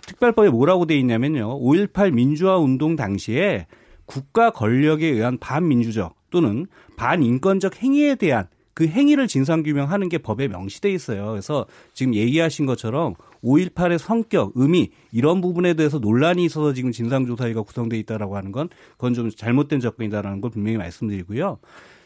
특별법에 0.07 0.51
뭐라고 0.51 0.87
돼 0.87 0.98
있냐면요. 0.98 1.61
5.18 1.61 2.12
민주화 2.12 2.59
운동 2.59 2.96
당시에 2.96 3.66
국가 4.07 4.51
권력에 4.51 5.07
의한 5.07 5.38
반민주적 5.38 6.14
또는 6.31 6.66
반인권적 6.96 7.83
행위에 7.83 8.16
대한 8.16 8.48
그 8.75 8.87
행위를 8.87 9.29
진상규명하는 9.29 10.09
게 10.09 10.19
법에 10.19 10.49
명시돼 10.49 10.91
있어요. 10.91 11.31
그래서 11.31 11.67
지금 11.93 12.15
얘기하신 12.15 12.67
것처럼 12.67 13.15
5.18의 13.45 13.99
성격, 13.99 14.53
의미 14.55 14.91
이런 15.11 15.41
부분에 15.41 15.75
대해서 15.75 15.99
논란이 15.99 16.45
있어서 16.45 16.73
지금 16.73 16.93
진상조사위가 16.93 17.63
구성돼 17.63 17.99
있다라고 17.99 18.37
하는 18.37 18.53
건 18.53 18.69
그건 18.93 19.15
좀 19.15 19.31
잘못된 19.31 19.81
접근이다라는 19.81 20.41
걸 20.41 20.51
분명히 20.51 20.79
말씀드리고요. 20.79 21.59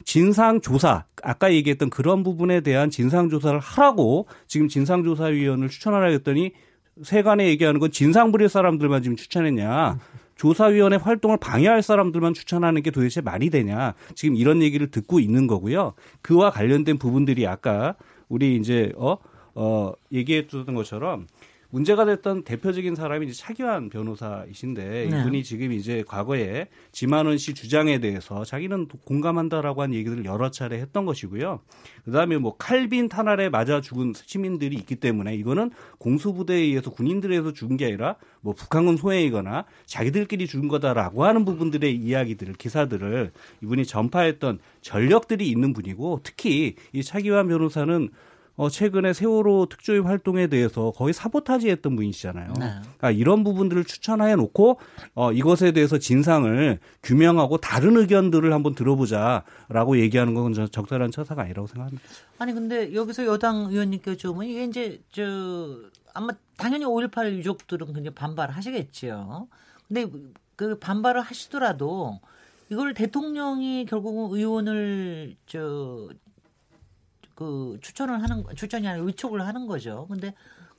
진상조사 0.05 1.05
아까 1.23 1.53
얘기했던 1.53 1.91
그런 1.91 2.23
부분에 2.23 2.61
대한 2.61 2.91
진상조사를 2.91 3.59
하라고 3.59 4.27
지금 4.47 4.69
진상조사위원을 4.69 5.69
추천하라 5.69 6.11
했더니 6.11 6.53
세간에 7.03 7.47
얘기하는 7.49 7.81
건 7.81 7.91
진상 7.91 8.33
부릴 8.33 8.49
사람들만 8.49 9.03
지금 9.03 9.17
추천했냐. 9.17 9.99
조사위원회 10.37 10.97
활동을 10.97 11.39
방해할 11.39 11.83
사람들만 11.83 12.35
추천하는 12.35 12.83
게 12.83 12.91
도대체 12.91 13.21
말이 13.21 13.51
되냐. 13.51 13.95
지금 14.15 14.37
이런 14.37 14.63
얘기를 14.63 14.91
듣고 14.91 15.19
있는 15.19 15.47
거고요. 15.47 15.95
그와 16.23 16.51
관련된 16.51 16.99
부분들이 16.99 17.47
아까 17.47 17.97
우리 18.29 18.57
이제 18.57 18.93
어, 18.97 19.17
어, 19.55 19.93
얘기해 20.13 20.47
주던 20.47 20.75
것처럼 20.75 21.27
문제가 21.71 22.05
됐던 22.05 22.45
대표적인 22.45 22.95
사람이 22.95 23.27
이제 23.27 23.35
차기환 23.35 23.91
변호사이신데 23.91 25.09
네. 25.11 25.21
이분이 25.21 25.43
지금 25.45 25.73
이제 25.73 26.05
과거에 26.07 26.69
지만원 26.93 27.39
씨 27.39 27.55
주장에 27.55 27.99
대해서 27.99 28.45
자기는 28.45 28.89
공감한다라고 29.05 29.83
한 29.83 29.95
얘기들을 29.95 30.25
여러 30.25 30.51
차례 30.51 30.79
했던 30.79 31.05
것이고요. 31.07 31.61
그다음에 32.05 32.39
뭐 32.39 32.57
칼빈 32.57 33.09
탄알에 33.09 33.49
맞아 33.49 33.81
죽은 33.81 34.13
시민들이 34.15 34.77
있기 34.77 34.97
때문에 34.97 35.35
이거는 35.35 35.71
공수부대에 35.99 36.59
의해서 36.59 36.91
군인들에서 36.91 37.53
죽은 37.53 37.77
게 37.77 37.87
아니라 37.87 38.17
뭐 38.41 38.55
북한군 38.55 38.97
소행이거나 38.97 39.65
자기들끼리 39.87 40.47
죽은 40.47 40.69
거다라고 40.69 41.25
하는 41.25 41.45
부분들의 41.45 41.95
이야기들을 41.95 42.55
기사들을 42.55 43.33
이분이 43.63 43.87
전파했던 43.87 44.61
전력들이 44.83 45.49
있는 45.49 45.73
분이고 45.73 46.21
특히 46.23 46.77
이 46.93 47.03
차기환 47.03 47.49
변호사는 47.49 48.11
어, 48.57 48.71
최근에 48.71 49.13
세월호 49.13 49.67
특조위 49.67 50.01
활동에 50.01 50.47
대해서 50.47 50.91
거의 50.93 51.13
사보타지 51.13 51.69
했던 51.69 51.95
분이시잖아요. 51.95 52.55
네. 52.59 52.75
그러니까 52.81 53.11
이런 53.11 53.45
부분들을 53.45 53.85
추천해 53.85 54.35
놓고 54.35 54.81
어, 55.15 55.33
이것에 55.33 55.73
대해서 55.73 55.99
진상을 55.99 56.79
규명하고 57.03 57.59
다른 57.59 57.97
의견들을 57.97 58.53
한번 58.53 58.75
들어보자라고 58.75 59.99
얘기하는 59.99 60.35
건 60.35 60.55
적절한 60.55 61.11
처사가 61.11 61.43
아니라고 61.43 61.67
생각합니다. 61.67 62.03
아니 62.39 62.53
근데 62.55 62.95
여기서 62.95 63.27
여당 63.27 63.67
의원님께 63.71 64.17
좀 64.17 64.43
이게 64.43 64.65
이제 64.65 65.01
저 65.13 65.79
아마 66.15 66.33
당연히 66.57 66.87
5.18 66.87 67.33
유족들은 67.33 67.87
굉장히 67.89 68.15
반발하시겠죠. 68.15 69.49
근데 69.87 70.07
그 70.57 70.79
반발을 70.79 71.21
하시더라도 71.21 72.21
이걸 72.71 72.95
대통령이 72.95 73.85
결국은 73.87 74.37
의원을 74.37 75.37
저 75.47 76.09
그 77.37 77.79
추천을 77.83 78.23
하는 78.23 78.45
추천이 78.57 78.89
아니라 78.89 79.05
위촉을 79.05 79.47
하는 79.47 79.67
거죠. 79.67 80.07
근데 80.09 80.35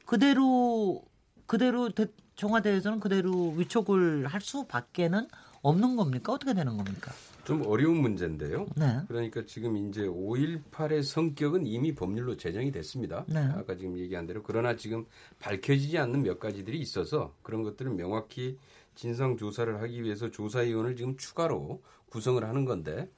그대로 0.05 1.05
그대로 1.45 1.89
대, 1.89 2.07
청와대에서는 2.35 2.99
그대로 2.99 3.51
위촉을 3.51 4.25
할 4.25 4.41
수밖에는 4.41 5.27
없는 5.61 5.95
겁니까? 5.95 6.33
어떻게 6.33 6.53
되는 6.53 6.75
겁니까? 6.75 7.11
좀 7.45 7.63
어려운 7.65 7.97
문제인데요. 7.97 8.67
네. 8.75 8.99
그러니까 9.07 9.45
지금 9.45 9.77
이제 9.77 10.01
5.18의 10.01 11.03
성격은 11.03 11.65
이미 11.65 11.93
법률로 11.95 12.35
제정이 12.35 12.71
됐습니다. 12.71 13.23
네. 13.27 13.39
아까 13.39 13.77
지금 13.77 13.97
얘기한 13.97 14.25
대로 14.25 14.43
그러나 14.43 14.75
지금 14.75 15.05
밝혀지지 15.39 15.97
않는 15.99 16.23
몇 16.23 16.39
가지들이 16.39 16.79
있어서 16.79 17.33
그런 17.43 17.63
것들을 17.63 17.91
명확히 17.93 18.57
진상 18.95 19.37
조사를 19.37 19.79
하기 19.81 20.03
위해서 20.03 20.31
조사위원을 20.31 20.95
지금 20.95 21.15
추가로 21.17 21.81
구성을 22.09 22.43
하는 22.43 22.65
건데 22.65 23.09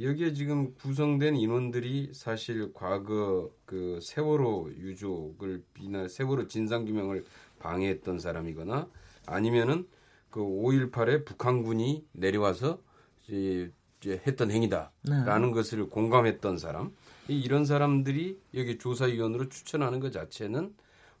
여기에 0.00 0.32
지금 0.34 0.74
구성된 0.74 1.36
인원들이 1.36 2.10
사실 2.12 2.72
과거 2.72 3.50
그 3.64 3.98
세월호 4.02 4.70
유족을 4.76 5.62
비난 5.74 6.08
세월호 6.08 6.48
진상 6.48 6.84
규명을 6.84 7.24
방해했던 7.58 8.18
사람이거나 8.18 8.88
아니면은 9.26 9.86
그 10.30 10.40
5.18에 10.40 11.24
북한군이 11.24 12.04
내려와서 12.12 12.78
이제 13.24 13.72
했던 14.06 14.50
행위다라는 14.50 15.48
네. 15.48 15.52
것을 15.52 15.88
공감했던 15.88 16.58
사람 16.58 16.92
이런 17.28 17.64
사람들이 17.64 18.40
여기 18.54 18.78
조사위원으로 18.78 19.48
추천하는 19.48 20.00
것 20.00 20.12
자체는 20.12 20.74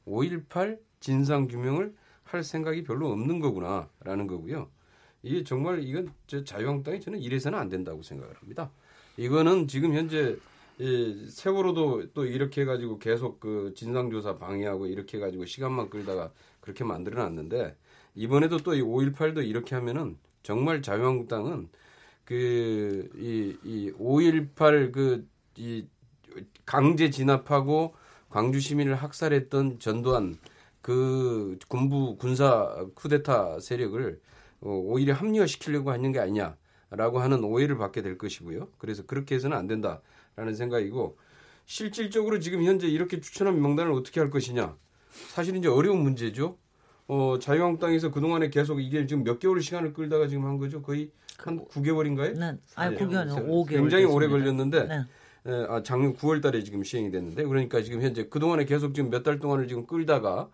5.18 0.06 0.78
진상 1.00 1.48
규명을 1.48 1.94
할 2.22 2.42
생각이 2.42 2.84
별로 2.84 3.10
없는 3.10 3.40
거구나라는 3.40 4.26
거고요. 4.26 4.68
이게 5.26 5.44
정말 5.44 5.82
이건 5.82 6.12
저 6.26 6.44
자유한국당이 6.44 7.00
저는 7.00 7.20
이래서는 7.20 7.58
안 7.58 7.68
된다고 7.68 8.02
생각을 8.02 8.34
합니다. 8.36 8.70
이거는 9.16 9.68
지금 9.68 9.94
현재 9.94 10.36
이 10.78 11.26
세월호도 11.30 12.12
또 12.14 12.26
이렇게 12.26 12.62
해가지고 12.62 12.98
계속 12.98 13.40
그 13.40 13.72
진상조사 13.76 14.38
방해하고 14.38 14.86
이렇게 14.86 15.18
해가지고 15.18 15.46
시간만 15.46 15.90
끌다가 15.90 16.32
그렇게 16.60 16.84
만들어 16.84 17.22
놨는데 17.22 17.76
이번에도 18.14 18.58
또 18.58 18.74
이 18.74 18.82
5.18도 18.82 19.46
이렇게 19.46 19.74
하면은 19.76 20.18
정말 20.42 20.82
자유한국당은 20.82 21.68
그 22.24 23.08
이 23.16 23.56
이 23.64 23.92
5.18 23.98 24.92
그 24.92 25.26
이 25.58 25.86
강제 26.66 27.10
진압하고 27.10 27.94
광주 28.28 28.60
시민을 28.60 28.94
학살했던 28.96 29.78
전두환 29.78 30.36
그 30.82 31.58
군부 31.68 32.16
군사 32.18 32.86
쿠데타 32.94 33.60
세력을 33.60 34.20
어, 34.20 34.35
오히려 34.68 35.14
합리화시키려고 35.14 35.90
하는 35.90 36.12
게 36.12 36.18
아니냐라고 36.20 37.20
하는 37.20 37.44
오해를 37.44 37.76
받게 37.78 38.02
될 38.02 38.18
것이고요. 38.18 38.68
그래서 38.78 39.04
그렇게 39.06 39.34
해서는 39.34 39.56
안 39.56 39.66
된다라는 39.66 40.54
생각이고 40.54 41.16
실질적으로 41.64 42.38
지금 42.38 42.62
현재 42.62 42.86
이렇게 42.86 43.20
추천한 43.20 43.60
명단을 43.60 43.92
어떻게 43.92 44.20
할 44.20 44.30
것이냐. 44.30 44.76
사실 45.28 45.56
이제 45.56 45.68
어려운 45.68 46.00
문제죠. 46.02 46.56
어, 47.08 47.38
자유한국당에서 47.40 48.10
그동안에 48.10 48.50
계속 48.50 48.80
이게 48.80 49.06
지금 49.06 49.22
몇 49.24 49.38
개월 49.38 49.60
시간을 49.60 49.92
끌다가 49.92 50.26
지금 50.28 50.44
한 50.44 50.58
거죠. 50.58 50.82
거의 50.82 51.10
한 51.38 51.64
9개월인가요? 51.66 52.38
네. 52.38 52.56
아니, 52.74 52.96
9개월, 52.96 53.28
5개월. 53.28 53.68
굉장히 53.68 54.04
됐습니다. 54.04 54.14
오래 54.14 54.28
걸렸는데 54.28 54.84
네. 54.86 54.94
에, 55.46 55.66
아, 55.68 55.82
작년 55.82 56.14
9월 56.16 56.42
달에 56.42 56.62
지금 56.64 56.82
시행이 56.82 57.10
됐는데 57.12 57.44
그러니까 57.44 57.80
지금 57.82 58.02
현재 58.02 58.26
그동안에 58.28 58.64
계속 58.64 58.94
지금 58.94 59.10
몇 59.10 59.22
달 59.22 59.38
동안을 59.38 59.68
지금 59.68 59.86
끌다가 59.86 60.48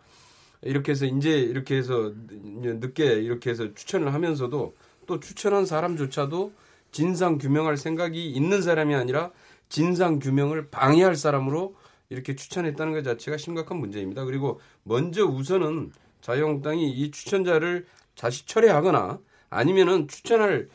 이렇게 0.63 0.93
해서 0.93 1.07
이제 1.07 1.39
이렇게 1.39 1.77
해서 1.77 2.13
늦게 2.31 3.05
이렇게 3.05 3.51
해서 3.51 3.75
추천을 3.75 4.15
하면서도 4.15 4.75
또 5.07 5.21
추천한 5.21 5.67
사람조차도 5.67 6.53
진상 6.93 7.39
규명할 7.39 7.77
생각이 7.77 8.31
있는 8.31 8.63
사람이 8.63 8.95
아니라 8.95 9.31
진상 9.69 10.19
규명을 10.19 10.69
방해할 10.69 11.17
사람으로 11.17 11.75
이렇게 12.11 12.37
추천했다는 12.37 12.93
것 12.93 13.03
자체가 13.03 13.39
심각한 13.39 13.79
문제입니다. 13.79 14.25
그리고 14.25 14.61
먼저 14.83 15.25
우선은 15.25 15.93
자유한국당이 16.21 16.91
이 16.91 17.11
추천자를 17.11 17.87
다시 18.17 18.47
철회하거나 18.47 19.19
아니면은 19.51 20.09
추천할 20.09 20.69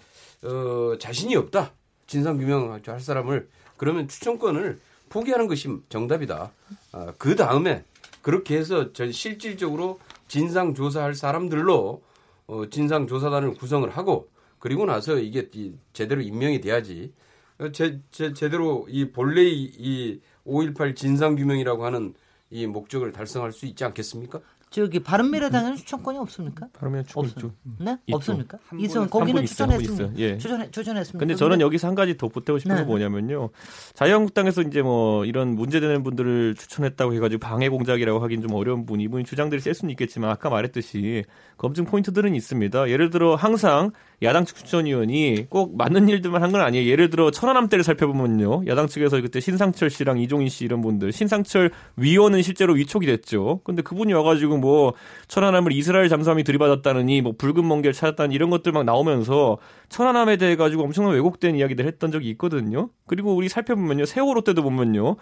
어, 0.43 0.97
자신이 0.99 1.35
없다. 1.35 1.73
진상 2.07 2.37
규명할 2.37 2.81
사람을 2.99 3.47
그러면 3.77 4.07
추천권을 4.07 4.79
포기하는 5.09 5.47
것이 5.47 5.69
정답이다. 5.89 6.51
아, 6.91 7.13
그 7.17 7.35
다음에 7.35 7.83
그렇게 8.27 8.57
해서 8.57 8.91
전 8.91 9.13
실질적으로 9.13 10.01
진상 10.27 10.73
조사할 10.73 11.15
사람들로 11.15 12.01
어, 12.47 12.69
진상 12.69 13.07
조사단을 13.07 13.53
구성을 13.53 13.89
하고 13.89 14.27
그리고 14.59 14.85
나서 14.85 15.17
이게 15.17 15.49
제대로 15.93 16.19
임명이 16.19 16.59
돼야지 16.59 17.13
어, 17.57 17.71
제, 17.71 18.01
제, 18.11 18.33
제대로 18.33 18.85
이 18.89 19.11
본래 19.13 19.43
이, 19.43 20.19
이5.18 20.45 20.93
진상 20.97 21.37
규명이라고 21.37 21.85
하는 21.85 22.15
이 22.49 22.67
목적을 22.67 23.13
달성할 23.13 23.53
수 23.53 23.65
있지 23.65 23.85
않겠습니까? 23.85 24.41
저기 24.77 24.99
바른미래당에는 24.99 25.75
추천권이 25.75 26.19
없습니까? 26.19 26.67
바른미래당 26.77 27.11
없습 27.15 27.51
네? 27.79 27.97
있죠. 28.05 28.15
없습니까? 28.15 28.59
있으면 28.77 29.09
거기는 29.09 29.43
추천했습니다. 29.43 30.17
예. 30.17 30.37
추천 30.37 30.71
추천했습니다. 30.71 31.17
근데 31.17 31.33
저는 31.33 31.61
여기서 31.61 31.87
한 31.87 31.95
가지 31.95 32.15
더 32.15 32.27
보태고 32.27 32.59
싶은 32.59 32.75
네. 32.75 32.81
건 32.81 32.87
뭐냐면요. 32.87 33.49
자유한국당에서 33.95 34.61
이제 34.61 34.83
뭐 34.83 35.25
이런 35.25 35.55
문제되는 35.55 36.03
분들을 36.03 36.53
추천했다고 36.53 37.15
해가지고 37.15 37.39
방해 37.39 37.69
공작이라고 37.69 38.19
하긴 38.19 38.43
좀 38.43 38.53
어려운 38.53 38.85
분, 38.85 39.01
이분이 39.01 39.23
주장들이 39.23 39.61
셀 39.61 39.73
수는 39.73 39.89
있겠지만 39.91 40.29
아까 40.29 40.51
말했듯이 40.51 41.23
검증 41.57 41.85
포인트들은 41.85 42.35
있습니다. 42.35 42.89
예를 42.91 43.09
들어 43.09 43.33
항상 43.33 43.91
야당 44.21 44.45
측 44.45 44.57
추천위원이 44.57 45.47
꼭 45.49 45.75
맞는 45.75 46.07
일들만 46.09 46.43
한 46.43 46.51
건 46.51 46.61
아니에요. 46.61 46.87
예를 46.89 47.09
들어 47.09 47.29
천안함 47.31 47.67
때를 47.67 47.83
살펴보면요. 47.83 48.67
야당 48.67 48.87
측에서 48.87 49.19
그때 49.21 49.39
신상철 49.39 49.89
씨랑 49.89 50.19
이종인 50.19 50.49
씨 50.49 50.65
이런 50.65 50.81
분들, 50.81 51.11
신상철 51.11 51.71
위원은 51.95 52.41
실제로 52.41 52.73
위촉이 52.73 53.05
됐죠. 53.07 53.61
근데 53.63 53.81
그분이 53.81 54.13
와가지고 54.13 54.57
뭐 54.57 54.66
천안함을 55.27 55.71
이스라엘 55.71 56.09
잠수함이 56.09 56.43
들이받았다느니 56.43 57.21
뭐 57.21 57.33
붉은 57.37 57.67
멍게를 57.67 57.93
찾았다는 57.93 58.31
이런 58.31 58.49
것들 58.49 58.71
막 58.71 58.83
나오면서 58.83 59.57
천안함에 59.89 60.37
대해 60.37 60.55
가지고 60.55 60.83
엄청난 60.83 61.13
왜곡된 61.13 61.55
이야기들 61.55 61.85
했던 61.85 62.11
적이 62.11 62.29
있거든요. 62.31 62.89
그리고 63.05 63.35
우리 63.35 63.49
살펴보면요. 63.49 64.05
세월호 64.05 64.41
때도 64.41 64.63
보면요. 64.63 65.17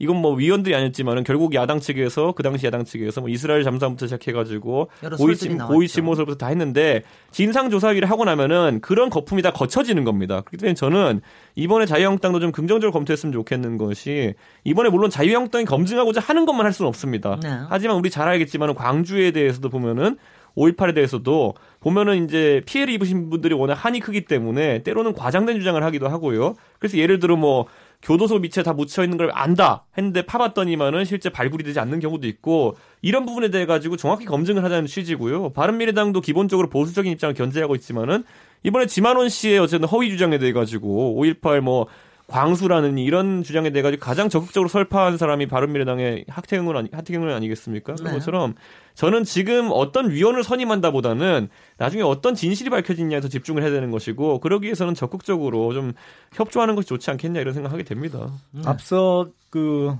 이건 0.00 0.16
뭐 0.16 0.34
위원들이 0.34 0.74
아니었지만은 0.74 1.24
결국 1.24 1.54
야당 1.54 1.78
측에서 1.78 2.32
그 2.32 2.42
당시 2.42 2.66
야당 2.66 2.84
측에서 2.84 3.20
뭐 3.20 3.28
이스라엘 3.28 3.62
잠수함부터 3.62 4.06
시작해가지고 4.06 4.88
고위침 5.18 5.58
고위침모설부터 5.58 6.38
다 6.38 6.46
했는데 6.48 7.02
진상 7.30 7.68
조사위를 7.68 8.10
하고 8.10 8.24
나면은 8.24 8.80
그런 8.80 9.10
거품이 9.10 9.42
다 9.42 9.52
거쳐지는 9.52 10.04
겁니다. 10.04 10.40
그렇기 10.40 10.56
때문에 10.56 10.74
저는 10.74 11.20
이번에 11.54 11.84
자유한국당도 11.84 12.40
좀 12.40 12.50
긍정적으로 12.50 12.92
검토했으면 12.92 13.32
좋겠는 13.34 13.76
것이 13.76 14.34
이번에 14.64 14.88
물론 14.88 15.10
자유한국당이 15.10 15.66
검증하고자 15.66 16.20
하는 16.22 16.46
것만 16.46 16.64
할 16.64 16.72
수는 16.72 16.88
없습니다. 16.88 17.38
네. 17.42 17.50
하지만 17.68 17.96
우리 17.96 18.08
잘 18.08 18.26
알겠지만 18.26 18.74
광주에 18.74 19.32
대해서도 19.32 19.68
보면은 19.68 20.16
5.18에 20.56 20.94
대해서도 20.94 21.54
보면은 21.80 22.24
이제 22.24 22.62
피해를 22.66 22.92
입으신 22.94 23.30
분들이 23.30 23.54
워낙 23.54 23.74
한이 23.74 24.00
크기 24.00 24.24
때문에 24.24 24.82
때로는 24.82 25.14
과장된 25.14 25.58
주장을 25.58 25.82
하기도 25.82 26.08
하고요. 26.08 26.54
그래서 26.78 26.98
예를 26.98 27.18
들어 27.18 27.36
뭐 27.36 27.66
교도소 28.02 28.38
밑에 28.38 28.62
다 28.62 28.72
묻혀 28.72 29.04
있는 29.04 29.18
걸 29.18 29.30
안다 29.32 29.84
했는데 29.96 30.22
파봤더니만은 30.22 31.04
실제 31.04 31.28
발굴이 31.28 31.62
되지 31.64 31.80
않는 31.80 32.00
경우도 32.00 32.26
있고 32.28 32.76
이런 33.02 33.26
부분에 33.26 33.50
대해 33.50 33.66
가지고 33.66 33.96
정확히 33.96 34.24
검증을 34.24 34.64
하자는 34.64 34.86
취지고요. 34.86 35.50
바른미래당도 35.50 36.20
기본적으로 36.20 36.68
보수적인 36.68 37.12
입장을 37.12 37.34
견제하고 37.34 37.74
있지만은 37.76 38.24
이번에 38.62 38.86
지만원 38.86 39.28
씨의 39.28 39.58
어쨌든 39.58 39.88
허위 39.88 40.10
주장에 40.10 40.38
대해 40.38 40.52
가지고 40.52 41.20
5.18뭐 41.22 41.86
광수라는 42.30 42.96
이런 42.98 43.42
주장에 43.42 43.70
대해 43.70 43.82
가지고 43.82 44.00
가장 44.00 44.28
적극적으로 44.28 44.68
설파한 44.68 45.18
사람이 45.18 45.46
바른미래당의 45.46 46.26
하태경은 46.28 46.76
아니 46.76 46.88
하태경은 46.92 47.32
아니겠습니까? 47.32 47.96
네. 47.96 48.04
그것처럼 48.04 48.54
저는 48.94 49.24
지금 49.24 49.70
어떤 49.72 50.10
위원을 50.10 50.44
선임한다보다는 50.44 51.48
나중에 51.76 52.02
어떤 52.02 52.34
진실이 52.34 52.70
밝혀지냐에 52.70 53.20
더 53.20 53.28
집중을 53.28 53.62
해야 53.62 53.70
되는 53.70 53.90
것이고 53.90 54.38
그러기 54.40 54.66
위해서는 54.66 54.94
적극적으로 54.94 55.72
좀 55.74 55.92
협조하는 56.32 56.76
것이 56.76 56.88
좋지 56.88 57.10
않겠냐 57.10 57.40
이런 57.40 57.52
생각하게 57.52 57.82
됩니다. 57.82 58.32
네. 58.52 58.62
앞서 58.64 59.28
그 59.50 59.96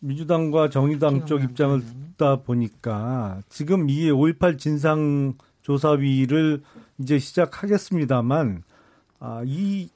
민주당과 0.00 0.70
정의당 0.70 1.26
쪽 1.26 1.42
입장을 1.42 1.80
듣다 1.80 2.36
보니까 2.42 3.40
지금 3.48 3.88
이 3.88 4.10
5.18 4.10 4.58
진상 4.58 5.34
조사위를 5.62 6.62
이제 6.98 7.18
시작하겠습니다만 7.18 8.62
아, 9.20 9.42
이 9.44 9.90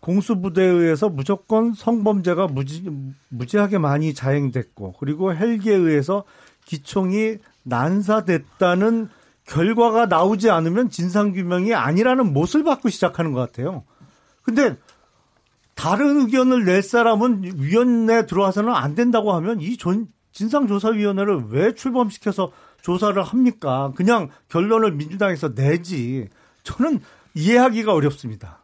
공수부대에 0.00 0.66
의해서 0.66 1.08
무조건 1.08 1.74
성범죄가 1.74 2.46
무지, 2.48 2.88
무지하게 3.28 3.78
많이 3.78 4.14
자행됐고 4.14 4.94
그리고 4.98 5.34
헬기에 5.34 5.74
의해서 5.74 6.24
기총이 6.64 7.38
난사됐다는 7.64 9.08
결과가 9.44 10.06
나오지 10.06 10.50
않으면 10.50 10.90
진상규명이 10.90 11.74
아니라는 11.74 12.32
못을 12.32 12.64
받고 12.64 12.90
시작하는 12.90 13.32
것 13.32 13.40
같아요. 13.40 13.84
근데 14.42 14.76
다른 15.74 16.20
의견을 16.20 16.64
낼 16.64 16.82
사람은 16.82 17.42
위원회에 17.56 18.26
들어와서는 18.26 18.72
안 18.74 18.94
된다고 18.94 19.32
하면 19.34 19.60
이 19.60 19.76
진상조사위원회를 20.32 21.46
왜 21.50 21.74
출범시켜서 21.74 22.52
조사를 22.82 23.20
합니까? 23.22 23.92
그냥 23.96 24.28
결론을 24.48 24.92
민주당에서 24.92 25.54
내지. 25.54 26.28
저는 26.62 27.00
이해하기가 27.34 27.92
어렵습니다. 27.92 28.57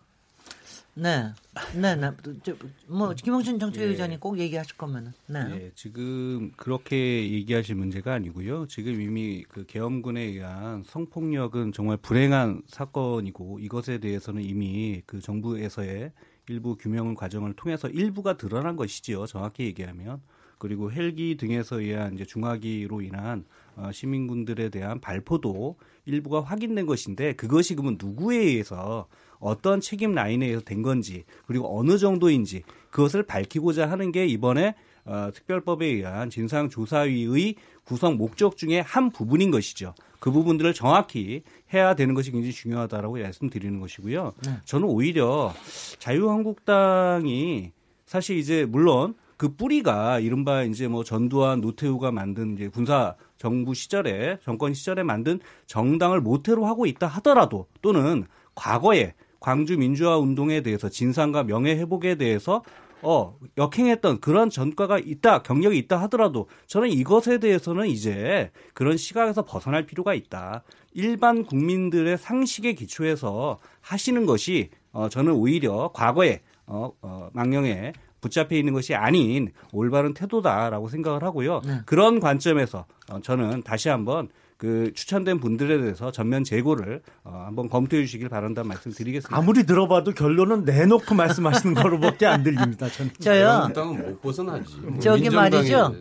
네. 0.95 1.33
네, 1.75 1.97
네. 1.97 2.11
저, 2.43 2.55
뭐 2.87 3.13
김홍준 3.13 3.59
정책위원장이 3.59 4.15
예. 4.15 4.19
꼭 4.19 4.39
얘기하실 4.39 4.77
거면은. 4.77 5.13
네. 5.27 5.41
예, 5.51 5.71
지금 5.75 6.53
그렇게 6.57 7.31
얘기하실 7.33 7.75
문제가 7.75 8.15
아니고요. 8.15 8.67
지금 8.67 9.01
이미 9.01 9.45
그 9.49 9.65
계엄군에 9.67 10.21
의한 10.21 10.85
성폭력은 10.87 11.73
정말 11.73 11.97
불행한 11.97 12.63
사건이고 12.69 13.59
이것에 13.59 13.99
대해서는 13.99 14.43
이미 14.43 15.03
그 15.07 15.21
정부에서의 15.21 16.13
일부 16.49 16.77
규명 16.77 17.15
과정을 17.15 17.55
통해서 17.55 17.89
일부가 17.89 18.37
드러난 18.37 18.77
것이지요. 18.77 19.27
정확히 19.27 19.65
얘기하면. 19.65 20.21
그리고 20.59 20.91
헬기 20.93 21.37
등에서 21.37 21.81
의한 21.81 22.15
이제 22.15 22.25
중화기로 22.25 23.03
인한 23.03 23.45
어, 23.45 23.45
시민군들에 23.93 24.69
대한 24.69 25.01
발포도 25.01 25.77
일부가 26.07 26.41
확인된 26.41 26.87
것인데 26.87 27.35
그것이 27.35 27.75
그러면 27.75 27.99
누구에 28.01 28.37
의해서 28.37 29.07
어떤 29.39 29.81
책임 29.81 30.15
라인에 30.15 30.47
의해서 30.47 30.65
된 30.65 30.83
건지 30.83 31.25
그리고 31.47 31.79
어느 31.79 31.99
정도인지 31.99 32.63
그것을 32.91 33.25
밝히고자 33.25 33.91
하는 33.91 34.13
게 34.13 34.27
이번에 34.27 34.75
어, 35.07 35.31
특별법에 35.35 35.87
의한 35.87 36.31
진상조사위의 36.31 37.57
구성 37.85 38.17
목적 38.17 38.57
중에 38.57 38.81
한 38.81 39.11
부분인 39.11 39.51
것이죠. 39.51 39.95
그 40.19 40.31
부분들을 40.31 40.73
정확히 40.73 41.43
해야 41.75 41.95
되는 41.95 42.15
것이 42.15 42.31
굉장히 42.31 42.53
중요하다라고 42.53 43.19
말씀드리는 43.19 43.79
것이고요. 43.81 44.33
네. 44.47 44.53
저는 44.65 44.89
오히려 44.89 45.53
자유한국당이 45.99 47.73
사실 48.07 48.39
이제 48.39 48.65
물론 48.65 49.15
그 49.37 49.55
뿌리가 49.55 50.21
이른바 50.21 50.63
이제 50.63 50.89
뭐 50.89 51.05
전두환 51.05 51.61
노태우가 51.61 52.11
만든 52.13 52.55
이제 52.55 52.69
군사 52.69 53.15
정부 53.37 53.75
시절에 53.75 54.39
정권 54.43 54.75
시절에 54.75 55.03
만든 55.03 55.41
정당을 55.67 56.21
모태로 56.21 56.65
하고 56.67 56.87
있다 56.87 57.07
하더라도 57.07 57.67
또는 57.83 58.25
과거에 58.55 59.15
광주 59.41 59.77
민주화 59.77 60.17
운동에 60.19 60.63
대해서 60.63 60.89
진상과 60.89 61.45
명예 61.45 61.75
회복에 61.77 62.15
대해서 62.15 62.63
어, 63.03 63.39
역행했던 63.59 64.21
그런 64.21 64.49
전과가 64.49 64.99
있다, 64.99 65.43
경력이 65.43 65.77
있다 65.77 66.01
하더라도 66.03 66.49
저는 66.67 66.89
이것에 66.89 67.39
대해서는 67.39 67.87
이제 67.89 68.51
그런 68.73 68.97
시각에서 68.97 69.45
벗어날 69.45 69.85
필요가 69.85 70.15
있다. 70.15 70.65
일반 70.95 71.45
국민들의 71.45 72.17
상식에 72.17 72.73
기초해서 72.73 73.59
하시는 73.83 74.25
것이 74.25 74.71
어, 74.93 75.11
저는 75.11 75.33
오히려 75.33 75.91
과거에 75.93 76.41
어, 76.67 76.93
어, 77.03 77.29
망령에 77.35 77.93
붙잡혀 78.25 78.57
있는 78.57 78.73
것이 78.73 78.95
아닌 78.95 79.53
올바른 79.73 80.15
태도다라고 80.15 80.89
생각을 80.89 81.23
하고요. 81.23 81.61
네. 81.67 81.81
그런 81.85 82.21
관점에서 82.21 82.87
어, 83.11 83.21
저는 83.21 83.63
다시 83.63 83.91
한번 83.91 84.29
그 84.57 84.93
추천된 84.95 85.41
분들에 85.41 85.79
대해서 85.79 86.11
전면 86.11 86.43
재고를 86.43 87.03
어, 87.25 87.43
한번 87.47 87.69
검토해 87.69 88.03
주시길 88.05 88.31
바란다는 88.31 88.69
말씀 88.69 88.93
드리겠습니다. 88.93 89.37
아무리 89.37 89.67
들어봐도 89.67 90.13
결론은 90.13 90.65
내놓고 90.65 91.15
말씀하시는 91.15 91.75
거로밖에 91.75 92.25
안 92.25 92.43
들립니다. 92.43 92.89
전. 92.89 93.11
저요. 93.21 93.69
못 93.75 94.23
벗어나지. 94.23 94.73
저기 95.03 95.29
말이죠. 95.29 95.95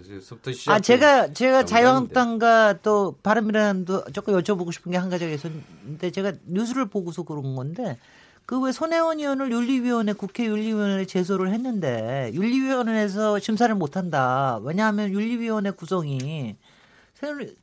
아 0.67 0.79
제가 0.79 1.33
제가 1.33 1.65
자유한국당과 1.65 2.75
또 2.83 3.15
바른미래당도 3.23 4.05
조금 4.13 4.35
여쭤보고 4.39 4.71
싶은 4.71 4.91
게 4.93 4.97
한 4.97 5.09
가지가 5.09 5.31
있었는데 5.31 6.11
제가 6.11 6.31
뉴스를 6.45 6.85
보고서 6.85 7.23
그런 7.23 7.55
건데 7.55 7.97
그 8.45 8.59
왜 8.59 8.71
손혜원 8.71 9.19
의원을 9.19 9.51
윤리위원회 9.51 10.13
국회 10.13 10.45
윤리위원회에 10.45 11.05
제소를 11.05 11.51
했는데 11.53 12.31
윤리위원회에서 12.33 13.39
심사를 13.39 13.73
못 13.75 13.95
한다. 13.97 14.59
왜냐하면 14.63 15.11
윤리위원회 15.11 15.71
구성이 15.71 16.57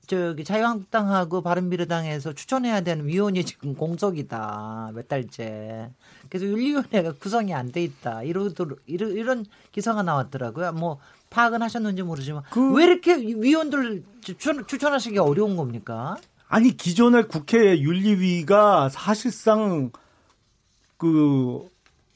저기 0.06 0.42
자유한국당하고 0.42 1.42
바른미래당에서 1.42 2.32
추천해야 2.32 2.80
되는 2.80 3.06
위원이 3.06 3.44
지금 3.44 3.74
공석이다 3.74 4.92
몇 4.94 5.06
달째. 5.06 5.90
그래서 6.30 6.46
윤리위원회가 6.46 7.12
구성이 7.20 7.52
안 7.52 7.70
돼 7.70 7.82
있다. 7.82 8.22
이러도 8.22 8.66
이런, 8.86 9.10
이런 9.10 9.46
기사가 9.72 10.02
나왔더라고요. 10.02 10.72
뭐 10.72 10.98
파악은 11.28 11.60
하셨는지 11.60 12.02
모르지만 12.02 12.42
그... 12.50 12.72
왜 12.72 12.84
이렇게 12.84 13.16
위원들 13.16 14.02
추천, 14.22 14.66
추천하시기 14.66 15.18
어려운 15.18 15.56
겁니까? 15.56 16.16
아니 16.48 16.74
기존의 16.74 17.28
국회 17.28 17.78
윤리위가 17.78 18.88
사실상 18.88 19.92
그 21.00 21.66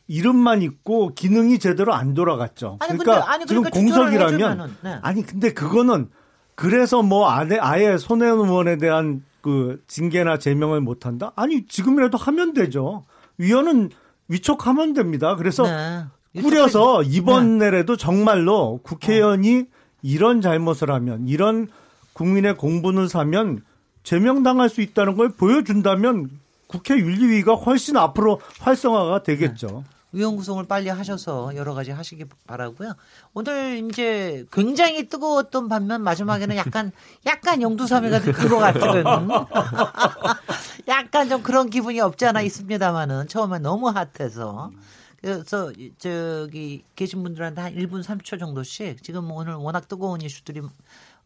이름만 0.06 0.60
있고 0.60 1.14
기능이 1.14 1.58
제대로 1.58 1.94
안 1.94 2.12
돌아갔죠. 2.12 2.76
아니, 2.80 2.98
그러니까 2.98 3.14
근데, 3.14 3.32
아니, 3.32 3.46
그러니까 3.46 3.70
지금 3.70 3.88
공석이라면 3.88 4.76
네. 4.82 4.98
아니 5.00 5.22
근데 5.24 5.54
그거는 5.54 6.10
그래서 6.54 7.02
뭐 7.02 7.30
아예, 7.30 7.56
아예 7.58 7.96
손혜원 7.96 8.46
의원에 8.46 8.76
대한 8.76 9.24
그 9.40 9.82
징계나 9.88 10.38
제명을 10.38 10.82
못 10.82 11.06
한다? 11.06 11.32
아니, 11.34 11.66
지금이라도 11.66 12.18
하면 12.18 12.52
되죠. 12.52 13.04
위원은 13.38 13.90
위촉하면 14.28 14.92
됩니다. 14.92 15.36
그래서 15.36 15.64
네. 15.64 16.42
꾸려서 16.42 17.02
이번에라도 17.02 17.96
네. 17.96 18.02
정말로 18.02 18.80
국회의원이 18.82 19.64
이런 20.02 20.42
잘못을 20.42 20.90
하면 20.90 21.26
이런 21.26 21.68
국민의 22.12 22.56
공분을 22.56 23.08
사면 23.08 23.62
제명당할 24.02 24.68
수 24.68 24.82
있다는 24.82 25.16
걸 25.16 25.30
보여준다면 25.30 26.30
국회 26.74 26.96
윤리위가 26.96 27.54
훨씬 27.54 27.96
앞으로 27.96 28.40
활성화가 28.58 29.22
되겠죠. 29.22 29.84
네. 29.86 29.94
의원 30.12 30.36
구성을 30.36 30.64
빨리 30.66 30.88
하셔서 30.88 31.54
여러 31.54 31.72
가지 31.72 31.92
하시기 31.92 32.24
바라고요. 32.46 32.94
오늘 33.32 33.88
이제 33.88 34.44
굉장히 34.52 35.08
뜨거웠던 35.08 35.68
반면 35.68 36.02
마지막에는 36.02 36.56
약간 36.56 36.90
약간 37.26 37.62
영두삼회가 37.62 38.20
된것 38.20 38.48
같은 38.48 39.04
약간 40.88 41.28
좀 41.28 41.42
그런 41.42 41.70
기분이 41.70 42.00
없지 42.00 42.26
않아 42.26 42.42
있습니다만은 42.42 43.28
처음에 43.28 43.60
너무 43.60 43.88
핫해서 43.88 44.72
그래서 45.20 45.72
저기 45.98 46.84
계신 46.96 47.22
분들한테 47.22 47.60
한 47.60 47.74
1분 47.74 48.02
30초 48.04 48.38
정도씩 48.38 49.02
지금 49.02 49.30
오늘 49.30 49.54
워낙 49.54 49.88
뜨거운 49.88 50.20
이슈들이 50.20 50.60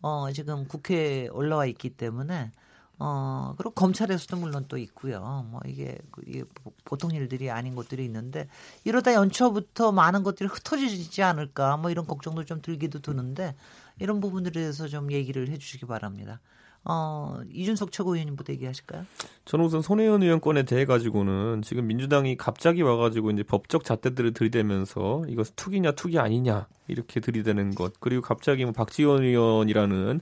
어 0.02 0.30
지금 0.32 0.66
국회에 0.66 1.28
올라와 1.28 1.66
있기 1.66 1.90
때문에 1.90 2.52
어, 3.00 3.54
그리고 3.56 3.70
검찰에서도 3.70 4.36
물론 4.36 4.64
또 4.68 4.76
있고요. 4.76 5.46
뭐 5.50 5.60
이게, 5.66 5.96
이게 6.26 6.42
보통 6.84 7.12
일들이 7.12 7.50
아닌 7.50 7.74
것들이 7.74 8.04
있는데 8.04 8.48
이러다 8.84 9.14
연초부터 9.14 9.92
많은 9.92 10.24
것들이 10.24 10.48
흩어지지 10.48 11.22
않을까 11.22 11.76
뭐 11.76 11.90
이런 11.90 12.06
걱정도 12.06 12.44
좀 12.44 12.60
들기도 12.60 13.00
드는데 13.00 13.54
이런 14.00 14.20
부분들에 14.20 14.60
대해서 14.60 14.88
좀 14.88 15.12
얘기를 15.12 15.48
해 15.48 15.58
주시기 15.58 15.86
바랍니다. 15.86 16.40
어, 16.84 17.40
이준석 17.52 17.92
최고위원님부터 17.92 18.52
얘기하실까요? 18.54 19.04
저는 19.44 19.64
우선 19.64 19.82
손혜원 19.82 20.22
의원 20.22 20.40
건에 20.40 20.62
대해 20.62 20.84
가지고는 20.84 21.62
지금 21.62 21.86
민주당이 21.86 22.36
갑자기 22.36 22.82
와가지고 22.82 23.30
이제 23.32 23.42
법적 23.42 23.84
잣대들을 23.84 24.32
들이대면서 24.32 25.24
이것 25.28 25.54
투기냐 25.54 25.92
투기 25.92 26.18
아니냐 26.18 26.66
이렇게 26.86 27.20
들이대는 27.20 27.74
것 27.74 28.00
그리고 28.00 28.22
갑자기 28.22 28.64
뭐 28.64 28.72
박지원 28.72 29.22
의원이라는 29.22 30.20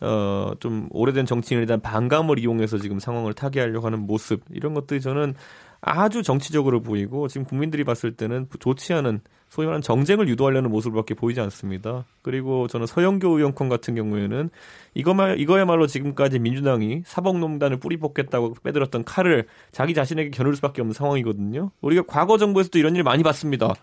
어, 0.00 0.52
좀 0.60 0.88
오래된 0.90 1.26
정치인에 1.26 1.66
대한 1.66 1.80
반감을 1.80 2.38
이용해서 2.38 2.78
지금 2.78 2.98
상황을 2.98 3.34
타개하려고 3.34 3.86
하는 3.86 4.00
모습 4.00 4.42
이런 4.50 4.74
것들이 4.74 5.00
저는 5.00 5.34
아주 5.80 6.22
정치적으로 6.22 6.80
보이고 6.80 7.28
지금 7.28 7.44
국민들이 7.44 7.84
봤을 7.84 8.16
때는 8.16 8.48
좋지 8.58 8.94
않은 8.94 9.20
소위 9.50 9.66
말하는 9.66 9.82
정쟁을 9.82 10.28
유도하려는 10.28 10.70
모습밖에 10.70 11.14
보이지 11.14 11.40
않습니다. 11.42 12.04
그리고 12.22 12.66
저는 12.66 12.86
서영교 12.86 13.28
의원권 13.36 13.68
같은 13.68 13.94
경우에는 13.94 14.50
이거말 14.94 15.38
이거야말로 15.38 15.86
지금까지 15.86 16.40
민주당이 16.40 17.02
사법농단을 17.04 17.78
뿌리 17.78 17.96
뽑겠다고 17.98 18.54
빼들었던 18.64 19.04
칼을 19.04 19.46
자기 19.70 19.94
자신에게 19.94 20.30
겨눌 20.30 20.56
수밖에 20.56 20.80
없는 20.80 20.92
상황이거든요. 20.92 21.70
우리가 21.82 22.02
과거 22.08 22.36
정부에서도 22.36 22.78
이런 22.78 22.96
일 22.96 23.04
많이 23.04 23.22
봤습니다. 23.22 23.74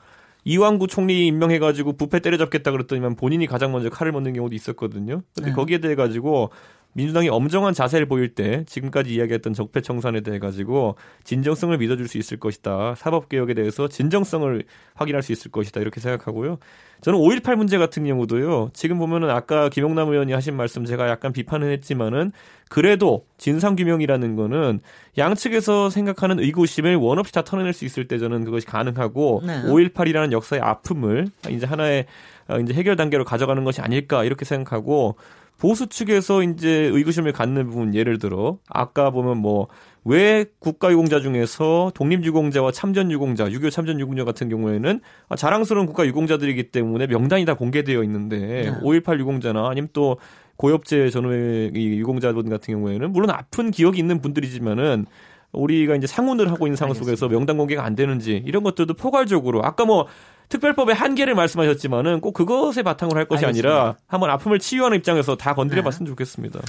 이왕구 0.43 0.87
총리 0.87 1.27
임명해가지고 1.27 1.93
부패 1.93 2.19
때려잡겠다 2.19 2.71
그랬더니만 2.71 3.15
본인이 3.15 3.45
가장 3.45 3.71
먼저 3.71 3.89
칼을 3.89 4.11
먹는 4.11 4.33
경우도 4.33 4.55
있었거든요. 4.55 5.21
근데 5.35 5.49
네. 5.51 5.55
거기에 5.55 5.77
대해 5.79 5.95
가지고 5.95 6.49
민주당이 6.93 7.29
엄정한 7.29 7.73
자세를 7.73 8.05
보일 8.05 8.35
때 8.35 8.63
지금까지 8.65 9.13
이야기했던 9.13 9.53
적폐 9.53 9.81
청산에 9.81 10.21
대해 10.21 10.39
가지고 10.39 10.95
진정성을 11.23 11.77
믿어줄 11.77 12.07
수 12.07 12.17
있을 12.17 12.37
것이다. 12.37 12.95
사법 12.95 13.29
개혁에 13.29 13.53
대해서 13.53 13.87
진정성을 13.87 14.63
확인할 14.95 15.23
수 15.23 15.31
있을 15.31 15.51
것이다. 15.51 15.79
이렇게 15.79 16.01
생각하고요. 16.01 16.57
저는 17.01 17.17
5.18 17.17 17.55
문제 17.55 17.77
같은 17.77 18.05
경우도요. 18.05 18.71
지금 18.73 18.99
보면은 18.99 19.29
아까 19.29 19.69
김용남 19.69 20.09
의원이 20.09 20.33
하신 20.33 20.55
말씀 20.55 20.85
제가 20.85 21.09
약간 21.09 21.33
비판을 21.33 21.71
했지만은 21.71 22.31
그래도 22.69 23.25
진상 23.37 23.75
규명이라는 23.75 24.35
거는 24.35 24.81
양측에서 25.17 25.89
생각하는 25.89 26.39
의구심을 26.39 26.95
원 26.97 27.17
없이 27.17 27.33
다 27.33 27.43
털어낼 27.43 27.73
수 27.73 27.85
있을 27.85 28.07
때 28.07 28.19
저는 28.19 28.45
그것이 28.45 28.67
가능하고 28.67 29.41
네. 29.45 29.63
5.18이라는 29.63 30.31
역사의 30.31 30.61
아픔을 30.61 31.27
이제 31.49 31.65
하나의 31.65 32.05
어, 32.47 32.59
이제 32.59 32.73
해결 32.73 32.95
단계로 32.95 33.23
가져가는 33.23 33.63
것이 33.63 33.81
아닐까 33.81 34.23
이렇게 34.23 34.45
생각하고 34.45 35.15
보수 35.61 35.87
측에서 35.87 36.43
이제 36.43 36.69
의구심을 36.69 37.31
갖는 37.31 37.69
부분 37.69 37.93
예를 37.93 38.17
들어 38.17 38.57
아까 38.67 39.11
보면 39.11 39.37
뭐 39.37 39.67
왜 40.03 40.45
국가유공자 40.59 41.19
중에서 41.19 41.91
독립유공자와 41.93 42.71
참전유공자, 42.71 43.49
6.25 43.49 43.71
참전유공자 43.71 44.23
같은 44.23 44.49
경우에는 44.49 44.99
자랑스러운 45.37 45.85
국가유공자들이기 45.85 46.71
때문에 46.71 47.07
명단이 47.07 47.45
다 47.45 47.53
공개되어 47.53 48.03
있는데 48.03 48.37
네. 48.37 48.71
5.18 48.81 49.19
유공자나 49.19 49.69
아니면 49.69 49.89
또 49.93 50.17
고엽제 50.55 51.09
전후의 51.11 51.73
유공자분 51.75 52.49
같은 52.49 52.73
경우에는 52.73 53.11
물론 53.11 53.29
아픈 53.29 53.69
기억이 53.69 53.99
있는 53.99 54.21
분들이지만은 54.21 55.05
우리가 55.51 55.95
이제 55.95 56.07
상훈을 56.07 56.49
하고 56.49 56.65
있는 56.65 56.77
상황 56.77 56.93
속에서 56.93 57.27
명단 57.27 57.57
공개가 57.57 57.83
안 57.83 57.95
되는지 57.95 58.41
이런 58.45 58.63
것들도 58.63 58.93
포괄적으로 58.95 59.63
아까 59.63 59.85
뭐 59.85 60.07
특별법의 60.51 60.93
한계를 60.93 61.33
말씀하셨지만은 61.33 62.19
꼭 62.19 62.33
그것에 62.33 62.83
바탕으로 62.83 63.17
할 63.17 63.25
것이 63.25 63.45
알겠습니다. 63.45 63.69
아니라 63.69 63.95
한번 64.05 64.29
아픔을 64.29 64.59
치유하는 64.59 64.97
입장에서 64.97 65.35
다 65.35 65.55
건드려 65.55 65.81
봤으면 65.81 66.05
네. 66.05 66.09
좋겠습니다. 66.11 66.59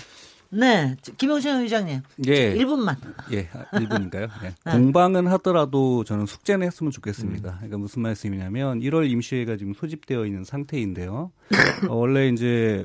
네. 0.50 0.96
김영신 1.16 1.62
의장님. 1.62 2.00
예. 2.26 2.54
1분만. 2.54 2.96
예, 3.32 3.48
1분인가요? 3.48 4.28
예. 4.44 4.54
네. 4.64 4.72
공방은 4.72 5.26
하더라도 5.26 6.04
저는 6.04 6.26
숙제는 6.26 6.66
했으면 6.66 6.92
좋겠습니다. 6.92 7.50
음. 7.50 7.56
그러니까 7.56 7.78
무슨 7.78 8.02
말씀이냐면 8.02 8.80
1월 8.80 9.10
임시회가 9.10 9.56
지금 9.56 9.74
소집되어 9.74 10.26
있는 10.26 10.44
상태인데요. 10.44 11.32
어, 11.88 11.94
원래 11.94 12.28
이제 12.28 12.84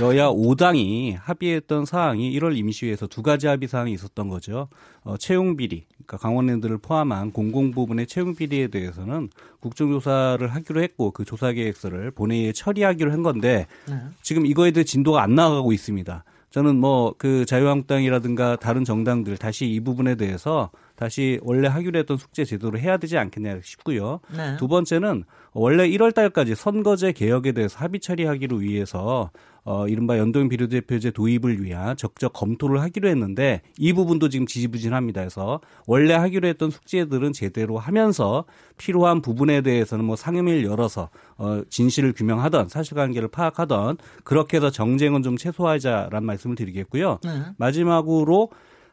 여야 0.00 0.28
5당이 0.28 1.16
합의했던 1.18 1.86
사항이 1.86 2.38
1월 2.38 2.56
임시회에서 2.56 3.06
두 3.06 3.22
가지 3.22 3.46
합의 3.46 3.68
사항이 3.68 3.92
있었던 3.92 4.28
거죠. 4.28 4.68
어, 5.02 5.16
채용 5.16 5.56
비리, 5.56 5.86
그러니까 5.94 6.18
강원랜드를 6.18 6.78
포함한 6.78 7.32
공공 7.32 7.70
부분의 7.70 8.06
채용 8.06 8.34
비리에 8.34 8.68
대해서는 8.68 9.30
국정조사를 9.60 10.46
하기로 10.46 10.82
했고 10.82 11.10
그 11.10 11.24
조사 11.24 11.52
계획서를 11.52 12.10
본회의에 12.10 12.52
처리하기로 12.52 13.12
한 13.12 13.22
건데 13.22 13.66
네. 13.88 13.94
지금 14.22 14.44
이거에 14.44 14.72
대해 14.72 14.84
진도가 14.84 15.22
안 15.22 15.34
나가고 15.34 15.72
있습니다. 15.72 16.24
저는 16.50 16.76
뭐 16.76 17.14
그 17.18 17.44
자유한국당이라든가 17.44 18.56
다른 18.56 18.84
정당들 18.84 19.36
다시 19.36 19.66
이 19.66 19.80
부분에 19.80 20.14
대해서 20.14 20.70
다시 20.94 21.38
원래 21.42 21.68
하기로 21.68 21.98
했던 21.98 22.16
숙제 22.16 22.44
제도로 22.44 22.78
해야 22.78 22.96
되지 22.96 23.18
않겠냐 23.18 23.60
싶고요. 23.62 24.20
네. 24.34 24.56
두 24.56 24.66
번째는 24.66 25.24
원래 25.52 25.88
1월 25.88 26.14
달까지 26.14 26.54
선거제 26.54 27.12
개혁에 27.12 27.52
대해서 27.52 27.78
합의 27.78 28.00
처리하기로 28.00 28.56
위해서 28.56 29.30
어, 29.70 29.86
이른바 29.86 30.16
연동 30.16 30.48
비례대표제 30.48 31.10
도입을 31.10 31.62
위한 31.62 31.94
적적 31.94 32.32
검토를 32.32 32.80
하기로 32.80 33.06
했는데 33.06 33.60
이 33.76 33.92
부분도 33.92 34.30
지금 34.30 34.46
지지부진합니다. 34.46 35.20
그래서 35.20 35.60
원래 35.86 36.14
하기로 36.14 36.48
했던 36.48 36.70
숙제들은 36.70 37.34
제대로 37.34 37.76
하면서 37.76 38.46
필요한 38.78 39.20
부분에 39.20 39.60
대해서는 39.60 40.06
뭐 40.06 40.16
상임위를 40.16 40.64
열어서 40.64 41.10
어, 41.36 41.60
진실을 41.68 42.14
규명하던 42.14 42.70
사실관계를 42.70 43.28
파악하던 43.28 43.98
그렇게 44.24 44.56
해서 44.56 44.70
정쟁은 44.70 45.22
좀 45.22 45.36
최소화하자라는 45.36 46.24
말씀을 46.24 46.56
드리겠고요. 46.56 47.18
네. 47.22 47.42
마지막으로 47.58 48.48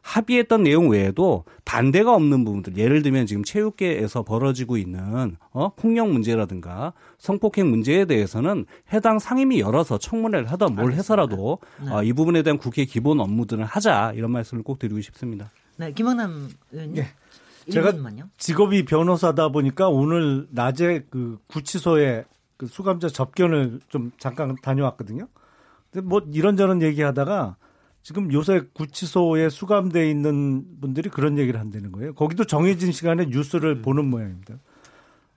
합의했던 0.06 0.62
내용 0.64 0.90
외에도 0.90 1.46
반대가 1.66 2.14
없는 2.14 2.46
부분들 2.46 2.78
예를 2.78 3.02
들면 3.02 3.26
지금 3.26 3.44
체육계에서 3.44 4.22
벌어지고 4.22 4.78
있는 4.78 5.36
어 5.52 5.74
폭력 5.76 6.10
문제라든가 6.10 6.94
성폭행 7.18 7.72
문제에 7.72 8.06
대해서는 8.06 8.68
해당 8.94 9.18
상임위 9.18 9.60
열어서 9.60 9.98
청문회를 9.98 10.52
하던 10.52 10.76
뭘 10.76 10.94
해서라도 10.94 11.58
네. 11.84 11.92
어, 11.92 12.04
이 12.04 12.14
부분에 12.14 12.44
대한 12.44 12.60
국회 12.60 12.86
기본 12.86 13.20
업무들을 13.20 13.66
하자 13.66 14.14
이런 14.16 14.30
말씀을 14.30 14.64
꼭 14.64 14.78
드리고 14.78 15.02
싶습니다. 15.02 15.50
네, 15.78 15.92
김영남 15.92 16.50
의원님. 16.72 16.96
네. 16.96 17.08
제가 17.72 17.94
직업이 18.38 18.86
변호사다 18.86 19.50
보니까 19.50 19.90
오늘 19.90 20.46
낮에 20.52 21.06
그 21.10 21.40
구치소에 21.48 22.26
그 22.58 22.68
수감자 22.68 23.10
접견을 23.10 23.80
좀 23.90 24.12
잠깐 24.20 24.56
다녀왔거든요. 24.62 25.28
근데 25.90 26.08
뭐 26.08 26.22
이런저런 26.32 26.84
얘기하다가 26.84 27.56
지금 28.06 28.32
요새 28.32 28.62
구치소에 28.76 29.50
수감돼 29.50 30.08
있는 30.12 30.64
분들이 30.80 31.10
그런 31.10 31.40
얘기를 31.40 31.60
한다는 31.60 31.92
거예요. 31.92 32.14
거기도 32.14 32.44
정해진 32.44 32.92
시간에 32.92 33.26
뉴스를 33.26 33.78
음. 33.78 33.82
보는 33.82 34.06
모양입니다. 34.06 34.54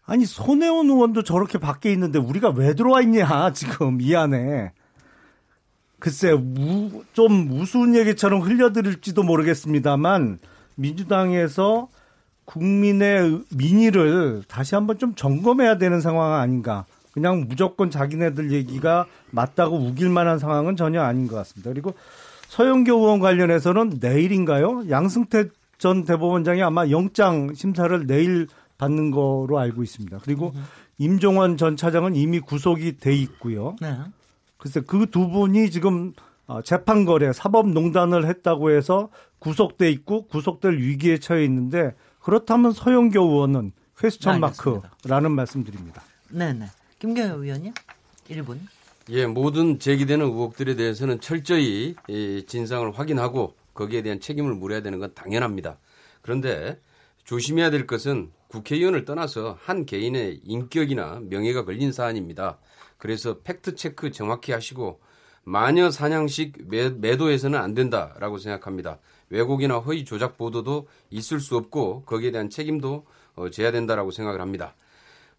아니 0.04 0.26
손혜원 0.26 0.90
의원도 0.90 1.22
저렇게 1.22 1.56
밖에 1.56 1.90
있는데 1.92 2.18
우리가 2.18 2.50
왜 2.50 2.74
들어와 2.74 3.00
있냐 3.00 3.52
지금 3.54 4.02
이 4.02 4.14
안에. 4.14 4.72
글쎄 5.98 6.32
우, 6.32 7.04
좀 7.14 7.50
우스운 7.50 7.94
얘기처럼 7.96 8.42
흘려드릴지도 8.42 9.22
모르겠습니다만 9.22 10.38
민주당에서 10.74 11.88
국민의 12.44 13.44
민의를 13.56 14.42
다시 14.46 14.74
한번 14.74 14.98
좀 14.98 15.14
점검해야 15.14 15.78
되는 15.78 16.02
상황 16.02 16.34
아닌가. 16.34 16.84
그냥 17.12 17.46
무조건 17.48 17.90
자기네들 17.90 18.52
얘기가 18.52 19.06
맞다고 19.30 19.78
우길 19.78 20.10
만한 20.10 20.38
상황은 20.38 20.76
전혀 20.76 21.00
아닌 21.00 21.28
것 21.28 21.36
같습니다. 21.36 21.70
그리고 21.70 21.94
서영교 22.48 22.94
의원 22.96 23.20
관련해서는 23.20 23.98
내일인가요? 24.00 24.88
양승태 24.90 25.48
전 25.76 26.04
대법원장이 26.04 26.62
아마 26.62 26.88
영장 26.88 27.54
심사를 27.54 28.06
내일 28.06 28.48
받는 28.78 29.10
거로 29.10 29.58
알고 29.58 29.82
있습니다. 29.82 30.18
그리고 30.22 30.52
음. 30.54 30.64
임종원 30.96 31.56
전 31.56 31.76
차장은 31.76 32.16
이미 32.16 32.40
구속이 32.40 32.98
돼 32.98 33.14
있고요. 33.14 33.76
네. 33.80 33.96
글쎄 34.56 34.80
그 34.80 35.06
두 35.06 35.28
분이 35.28 35.70
지금 35.70 36.12
어, 36.46 36.62
재판 36.62 37.04
거래 37.04 37.32
사법농단을 37.32 38.26
했다고 38.26 38.70
해서 38.70 39.10
구속돼 39.38 39.90
있고 39.90 40.26
구속될 40.26 40.78
위기에 40.78 41.18
처해 41.18 41.44
있는데 41.44 41.94
그렇다면 42.20 42.72
서영교 42.72 43.20
의원은 43.20 43.72
퀘스천 43.98 44.40
마크라는 44.40 45.30
말씀드립니다. 45.32 46.02
네네. 46.30 46.66
김경호 46.98 47.44
의원님 47.44 47.72
1분. 48.30 48.58
예, 49.10 49.24
모든 49.24 49.78
제기되는 49.78 50.24
의혹들에 50.26 50.76
대해서는 50.76 51.20
철저히 51.20 51.94
진상을 52.46 52.90
확인하고 52.98 53.54
거기에 53.72 54.02
대한 54.02 54.20
책임을 54.20 54.54
물어야 54.54 54.82
되는 54.82 54.98
건 54.98 55.14
당연합니다. 55.14 55.78
그런데 56.20 56.78
조심해야 57.24 57.70
될 57.70 57.86
것은 57.86 58.30
국회의원을 58.48 59.06
떠나서 59.06 59.56
한 59.62 59.86
개인의 59.86 60.40
인격이나 60.44 61.20
명예가 61.22 61.64
걸린 61.64 61.90
사안입니다. 61.90 62.58
그래서 62.98 63.38
팩트 63.40 63.76
체크 63.76 64.10
정확히 64.10 64.52
하시고 64.52 65.00
마녀 65.42 65.90
사냥식 65.90 66.68
매, 66.68 67.16
도해서는 67.16 67.58
안 67.58 67.72
된다라고 67.72 68.36
생각합니다. 68.36 68.98
왜곡이나 69.30 69.78
허위 69.78 70.04
조작 70.04 70.36
보도도 70.36 70.86
있을 71.08 71.40
수 71.40 71.56
없고 71.56 72.02
거기에 72.04 72.30
대한 72.30 72.50
책임도 72.50 73.06
어, 73.36 73.50
져야 73.50 73.72
된다라고 73.72 74.10
생각을 74.10 74.42
합니다. 74.42 74.74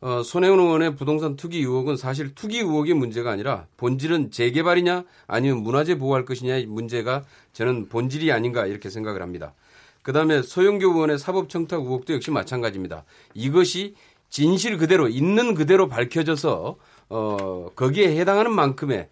어, 0.02 0.24
손혜원 0.24 0.60
의원의 0.60 0.96
부동산 0.96 1.36
투기 1.36 1.60
의혹은 1.60 1.98
사실 1.98 2.34
투기 2.34 2.60
의혹의 2.60 2.94
문제가 2.94 3.32
아니라 3.32 3.68
본질은 3.76 4.32
재개발이냐 4.32 5.04
아니면 5.28 5.58
문화재 5.62 5.98
보호할 5.98 6.24
것이냐의 6.24 6.66
문제가 6.68 7.26
저는 7.52 7.90
본질이 7.90 8.32
아닌가 8.32 8.66
이렇게 8.66 8.90
생각을 8.90 9.22
합니다. 9.22 9.54
그 10.02 10.14
다음에 10.14 10.42
소영교 10.42 10.88
의원의 10.88 11.20
사법청탁 11.20 11.82
의혹도 11.82 12.14
역시 12.14 12.32
마찬가지입니다. 12.32 13.04
이것이 13.34 13.96
진실 14.30 14.78
그대로 14.78 15.10
있는 15.10 15.54
그대로 15.54 15.88
밝혀져서 15.88 16.78
어, 17.10 17.70
거기에 17.76 18.18
해당하는 18.18 18.54
만큼의 18.54 19.10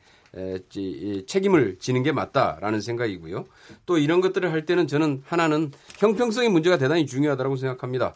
책임을 1.25 1.77
지는 1.79 2.03
게 2.03 2.11
맞다라는 2.11 2.79
생각이고요. 2.79 3.45
또 3.85 3.97
이런 3.97 4.21
것들을 4.21 4.51
할 4.51 4.65
때는 4.65 4.87
저는 4.87 5.23
하나는 5.25 5.71
형평성의 5.97 6.49
문제가 6.49 6.77
대단히 6.77 7.05
중요하다고 7.07 7.55
생각합니다. 7.55 8.15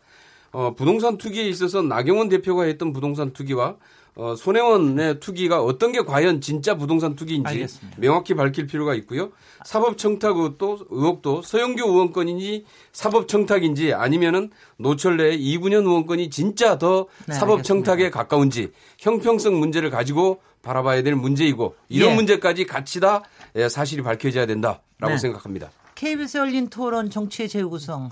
어, 0.52 0.74
부동산 0.76 1.18
투기에 1.18 1.48
있어서 1.48 1.82
나경원 1.82 2.30
대표가 2.30 2.64
했던 2.64 2.94
부동산 2.94 3.32
투기와 3.32 3.78
어, 4.16 4.36
손혜원의 4.36 5.22
투기가 5.22 5.64
어떤 5.64 5.94
게 5.94 6.02
과연 6.02 6.42
진짜 6.42 6.76
부동산 6.76 7.16
투기인지 7.16 7.48
알겠습니다. 7.48 7.98
명확히 8.02 8.34
밝힐 8.34 8.68
필요가 8.68 8.94
있고요. 8.96 9.32
사법 9.64 9.98
청탁 9.98 10.36
의혹도, 10.36 10.80
의혹도 10.90 11.42
서영교 11.42 11.88
의원권인지 11.88 12.66
사법 12.92 13.30
청탁인지 13.30 13.94
아니면은 13.94 14.52
노철래 14.78 15.36
이분현 15.36 15.86
의원권이 15.86 16.30
진짜 16.30 16.78
더 16.78 17.08
네, 17.26 17.34
사법 17.34 17.64
청탁에 17.64 18.10
가까운지 18.10 18.72
형평성 19.00 19.60
문제를 19.60 19.90
가지고 19.90 20.42
바라봐야 20.62 21.04
될 21.04 21.16
문제이고 21.16 21.76
이런 21.88 22.12
예. 22.12 22.16
문제까지 22.16 22.66
같이 22.66 23.00
다 23.00 23.24
예, 23.56 23.70
사실이 23.70 24.02
밝혀져야 24.04 24.46
된다라고 24.46 25.08
네. 25.08 25.18
생각합니다. 25.18 25.72
KBS 25.96 26.38
열린 26.38 26.68
토론 26.68 27.10
정치의 27.10 27.48
재구성 27.48 28.10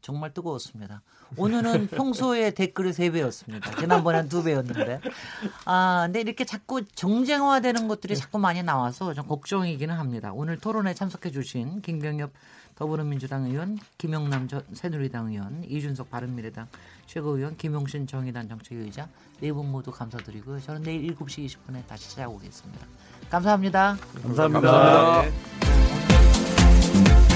정말 0.00 0.32
뜨거웠습니다. 0.32 1.02
오늘은 1.36 1.88
평소에 1.88 2.52
댓글이 2.52 2.90
3배였습니다. 2.90 3.78
지난번엔 3.78 4.28
2배였는데. 4.28 5.00
아, 5.64 6.02
근데 6.06 6.20
이렇게 6.20 6.44
자꾸 6.44 6.84
정쟁화되는 6.84 7.88
것들이 7.88 8.16
자꾸 8.16 8.38
많이 8.38 8.62
나와서 8.62 9.12
좀 9.14 9.26
걱정이기는 9.26 9.94
합니다. 9.94 10.32
오늘 10.32 10.58
토론에 10.58 10.94
참석해 10.94 11.30
주신 11.30 11.82
김경엽 11.82 12.30
더불어민주당 12.76 13.46
의원, 13.46 13.78
김영남 13.96 14.48
새누리당 14.74 15.32
의원, 15.32 15.64
이준석 15.66 16.10
바른미래당 16.10 16.66
최고위원, 17.06 17.56
김용신 17.56 18.06
정의당 18.06 18.48
정책위의장 18.48 19.08
네 19.40 19.50
분 19.52 19.70
모두 19.72 19.90
감사드리고요. 19.90 20.60
저는 20.60 20.82
내일 20.82 21.14
7시 21.16 21.46
20분에 21.46 21.86
다시 21.86 22.10
찾아오겠습니다. 22.10 22.86
감사합니다. 23.30 23.96
감사합니다. 24.22 24.70
감사합니다. 24.70 25.22
네. 27.30 27.35